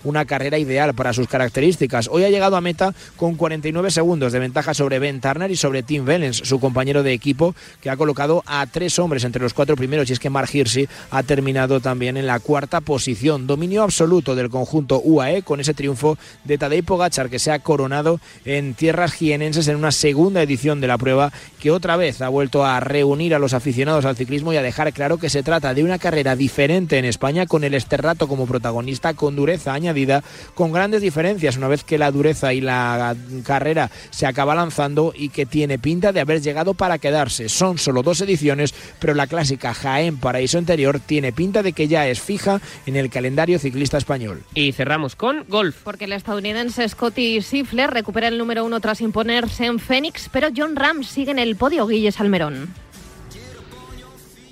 [0.04, 2.10] una carrera ideal para sus características.
[2.12, 5.84] Hoy ha llegado a meta con 49 segundos de ventaja sobre Ben Turner y sobre
[5.84, 9.76] Tim Vellens, su compañero de equipo, que ha colocado a tres hombres entre los cuatro
[9.76, 10.10] primeros.
[10.10, 13.47] Y es que Mark Hirschi ha terminado también en la cuarta posición.
[13.47, 18.20] Dominio absoluto del conjunto UAE con ese triunfo de Tadej Pogachar que se ha coronado
[18.45, 22.66] en tierras jienenses en una segunda edición de la prueba que otra vez ha vuelto
[22.66, 25.84] a reunir a los aficionados al ciclismo y a dejar claro que se trata de
[25.84, 30.24] una carrera diferente en España con el Esterrato como protagonista, dureza añadida,
[30.54, 35.30] con grandes diferencias una vez que la dureza y la carrera se acaba lanzando y
[35.30, 37.50] que tiene pinta de haber llegado para quedarse.
[37.50, 42.08] Son solo dos ediciones, pero la clásica Jaén Paraíso Interior tiene pinta de que ya
[42.08, 44.44] es fija en el calendario ciclista español.
[44.54, 45.78] Y cerramos con golf.
[45.84, 50.76] Porque el estadounidense Scotty Scheffler recupera el número uno tras imponerse en Phoenix, pero John
[50.76, 52.70] Ram sigue en el podio Guille Salmerón.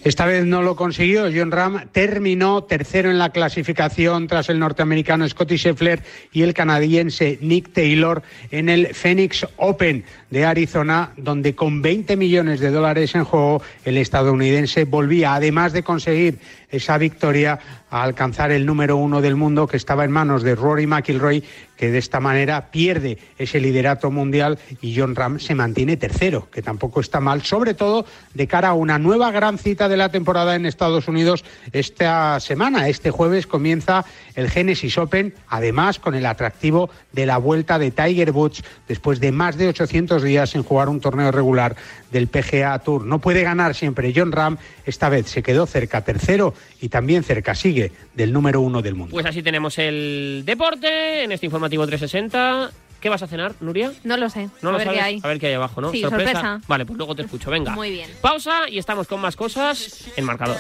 [0.04, 1.30] Esta vez no lo consiguió.
[1.34, 7.38] John Ram terminó tercero en la clasificación tras el norteamericano Scotty Scheffler y el canadiense
[7.42, 13.26] Nick Taylor en el Phoenix Open de Arizona, donde con 20 millones de dólares en
[13.26, 16.40] juego el estadounidense volvía, además de conseguir
[16.70, 17.60] esa victoria,
[17.90, 21.44] a alcanzar el número uno del mundo que estaba en manos de Rory McIlroy,
[21.76, 26.62] que de esta manera pierde ese liderato mundial y John Ram se mantiene tercero, que
[26.62, 30.56] tampoco está mal, sobre todo de cara a una nueva gran cita de la temporada
[30.56, 32.90] en Estados Unidos esta semana.
[32.90, 34.06] Este jueves comienza
[34.36, 39.32] el Genesis Open, además con el atractivo de la vuelta de Tiger Woods después de
[39.32, 41.76] más de 800 días en jugar un torneo regular
[42.12, 43.06] del PGA Tour.
[43.06, 47.56] No puede ganar siempre John Ram, esta vez se quedó cerca tercero y también cerca
[47.56, 49.12] sigue del número uno del mundo.
[49.12, 52.72] Pues así tenemos el deporte en este informativo 360.
[53.00, 53.94] ¿Qué vas a cenar, Nuria?
[54.04, 54.50] No lo sé.
[54.62, 55.00] No a lo ver sabes.
[55.00, 55.20] qué hay.
[55.24, 55.92] A ver qué hay abajo, ¿no?
[55.92, 56.60] Sí, sorpresa.
[56.68, 57.50] Vale, pues luego te escucho.
[57.50, 57.72] Venga.
[57.72, 58.10] Muy bien.
[58.22, 60.58] Pausa y estamos con más cosas en marcador.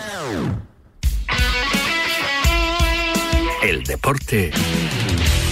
[3.61, 4.51] El deporte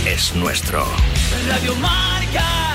[0.06, 0.86] es nuestro.
[1.50, 2.67] Radio Marca.